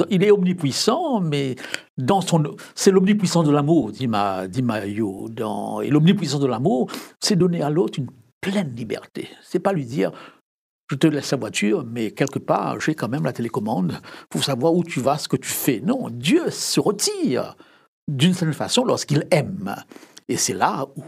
il 0.10 0.24
est 0.24 0.32
omnipuissant, 0.32 1.20
mais 1.22 1.56
dans 1.98 2.22
son, 2.22 2.56
c'est 2.76 2.92
l'omnipuissance 2.92 3.46
de 3.46 3.52
l'amour, 3.52 3.92
dit, 3.92 4.10
dit 4.50 4.62
Maillot. 4.62 5.30
Dans, 5.30 5.82
et 5.82 5.90
l'omnipuissance 5.90 6.42
de 6.42 6.48
l'amour, 6.48 6.92
c'est 7.20 7.36
donner 7.36 7.62
à 7.62 7.70
l'autre 7.70 8.00
une 8.00 8.10
pleine 8.42 8.74
liberté. 8.76 9.30
C'est 9.42 9.60
pas 9.60 9.74
lui 9.74 9.86
dire 9.86 10.12
je 10.90 10.96
te 10.96 11.08
laisse 11.08 11.32
la 11.32 11.38
voiture, 11.38 11.86
mais 11.86 12.12
quelque 12.12 12.40
part, 12.40 12.80
j'ai 12.80 12.96
quand 12.96 13.10
même 13.10 13.26
la 13.26 13.34
télécommande 13.34 14.00
pour 14.30 14.44
savoir 14.44 14.74
où 14.74 14.84
tu 14.84 15.00
vas, 15.00 15.18
ce 15.18 15.28
que 15.28 15.38
tu 15.38 15.50
fais. 15.50 15.82
Non, 15.82 16.10
Dieu 16.10 16.50
se 16.50 16.80
retire 16.80 17.56
d'une 18.08 18.34
certaine 18.34 18.54
façon 18.54 18.86
lorsqu'il 18.86 19.28
aime. 19.32 19.76
Et 20.30 20.38
c'est 20.38 20.54
là 20.54 20.86
où 20.96 21.04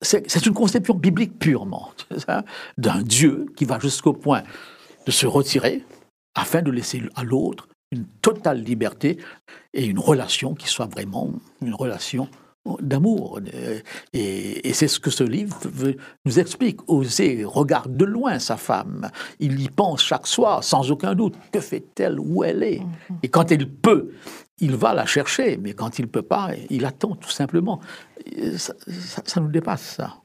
c'est 0.00 0.46
une 0.46 0.54
conception 0.54 0.94
biblique 0.94 1.38
purement, 1.38 1.92
d'un 2.78 3.02
Dieu 3.02 3.46
qui 3.56 3.64
va 3.64 3.78
jusqu'au 3.78 4.12
point 4.12 4.42
de 5.06 5.10
se 5.10 5.26
retirer 5.26 5.84
afin 6.34 6.62
de 6.62 6.70
laisser 6.70 7.02
à 7.14 7.24
l'autre 7.24 7.68
une 7.90 8.06
totale 8.22 8.62
liberté 8.62 9.18
et 9.74 9.84
une 9.84 9.98
relation 9.98 10.54
qui 10.54 10.66
soit 10.66 10.86
vraiment 10.86 11.30
une 11.60 11.74
relation 11.74 12.28
d'amour. 12.80 13.40
Et, 14.12 14.72
c'est 14.72 14.88
ce 14.88 15.00
que 15.00 15.10
ce 15.10 15.24
livre 15.24 15.58
nous 16.24 16.38
explique. 16.38 16.80
Oser 16.88 17.44
regarde 17.44 17.96
de 17.96 18.04
loin 18.04 18.38
sa 18.38 18.56
femme. 18.56 19.10
Il 19.40 19.60
y 19.60 19.68
pense 19.68 20.02
chaque 20.02 20.26
soir, 20.26 20.64
sans 20.64 20.90
aucun 20.90 21.14
doute. 21.14 21.34
Que 21.52 21.60
fait-elle? 21.60 22.18
Où 22.20 22.44
elle 22.44 22.62
est? 22.62 22.80
Mhm. 22.80 23.18
Et 23.22 23.28
quand 23.28 23.50
elle 23.52 23.68
peut, 23.68 24.10
il 24.58 24.76
va 24.76 24.94
la 24.94 25.06
chercher. 25.06 25.56
Mais 25.56 25.74
quand 25.74 25.98
il 25.98 26.02
ne 26.02 26.10
peut 26.10 26.22
pas, 26.22 26.50
il 26.70 26.84
attend 26.84 27.14
tout 27.16 27.30
simplement. 27.30 27.80
Ça, 28.56 28.74
ça 29.24 29.40
nous 29.40 29.48
dépasse, 29.48 29.96
ça. 29.96 30.21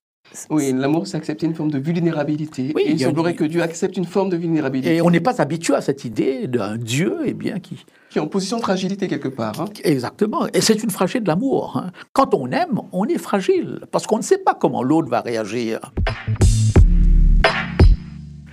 Oui, 0.49 0.71
l'amour, 0.73 1.07
c'est 1.07 1.17
accepter 1.17 1.45
une 1.45 1.55
forme 1.55 1.71
de 1.71 1.79
vulnérabilité. 1.79 2.71
Oui, 2.75 2.83
et 2.85 2.91
il 2.91 2.99
semblerait 2.99 3.35
que 3.35 3.43
Dieu 3.43 3.61
accepte 3.61 3.97
une 3.97 4.05
forme 4.05 4.29
de 4.29 4.37
vulnérabilité. 4.37 4.95
Et 4.95 5.01
on 5.01 5.09
n'est 5.09 5.19
pas 5.19 5.41
habitué 5.41 5.75
à 5.75 5.81
cette 5.81 6.05
idée 6.05 6.47
d'un 6.47 6.77
Dieu 6.77 7.17
eh 7.25 7.33
bien, 7.33 7.59
qui... 7.59 7.85
Qui 8.09 8.19
est 8.19 8.21
en 8.21 8.27
position 8.27 8.57
de 8.57 8.61
fragilité 8.61 9.07
quelque 9.07 9.27
part. 9.27 9.59
Hein. 9.59 9.65
Exactement. 9.83 10.47
Et 10.53 10.61
c'est 10.61 10.81
une 10.81 10.89
fragilité 10.89 11.21
de 11.21 11.27
l'amour. 11.27 11.77
Hein. 11.77 11.91
Quand 12.13 12.33
on 12.33 12.49
aime, 12.51 12.79
on 12.91 13.05
est 13.05 13.17
fragile, 13.17 13.81
parce 13.91 14.07
qu'on 14.07 14.17
ne 14.17 14.23
sait 14.23 14.37
pas 14.37 14.53
comment 14.53 14.83
l'autre 14.83 15.09
va 15.09 15.21
réagir. 15.21 15.91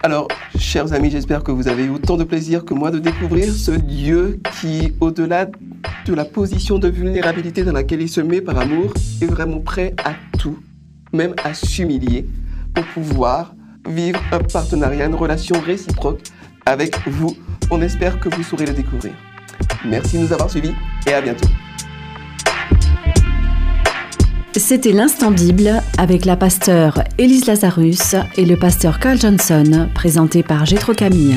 Alors, 0.02 0.28
chers 0.58 0.92
amis, 0.92 1.10
j'espère 1.10 1.42
que 1.42 1.50
vous 1.50 1.66
avez 1.66 1.84
eu 1.84 1.90
autant 1.90 2.18
de 2.18 2.24
plaisir 2.24 2.64
que 2.64 2.74
moi 2.74 2.90
de 2.90 2.98
découvrir 2.98 3.50
ce 3.50 3.70
Dieu 3.70 4.38
qui, 4.60 4.92
au-delà 5.00 5.46
de 5.46 6.14
la 6.14 6.26
position 6.26 6.78
de 6.78 6.88
vulnérabilité 6.88 7.64
dans 7.64 7.72
laquelle 7.72 8.02
il 8.02 8.10
se 8.10 8.20
met 8.20 8.42
par 8.42 8.58
amour, 8.58 8.92
est 9.22 9.26
vraiment 9.26 9.60
prêt 9.60 9.94
à 10.04 10.12
tout 10.38 10.58
même 11.14 11.34
à 11.42 11.54
s'humilier 11.54 12.26
pour 12.74 12.84
pouvoir 12.86 13.54
vivre 13.88 14.20
un 14.32 14.40
partenariat, 14.40 15.06
une 15.06 15.14
relation 15.14 15.60
réciproque 15.60 16.20
avec 16.66 16.96
vous. 17.08 17.36
On 17.70 17.80
espère 17.80 18.20
que 18.20 18.28
vous 18.28 18.42
saurez 18.42 18.66
le 18.66 18.72
découvrir. 18.72 19.12
Merci 19.84 20.18
de 20.18 20.22
nous 20.22 20.32
avoir 20.32 20.50
suivis 20.50 20.74
et 21.06 21.14
à 21.14 21.20
bientôt. 21.20 21.48
C'était 24.56 24.92
l'instant 24.92 25.30
Bible 25.30 25.82
avec 25.98 26.24
la 26.24 26.36
pasteur 26.36 27.02
Elise 27.18 27.46
Lazarus 27.46 28.14
et 28.36 28.44
le 28.44 28.56
pasteur 28.56 28.98
Carl 28.98 29.20
Johnson, 29.20 29.88
présenté 29.94 30.42
par 30.42 30.64
Gétro 30.64 30.94
Camille. 30.94 31.36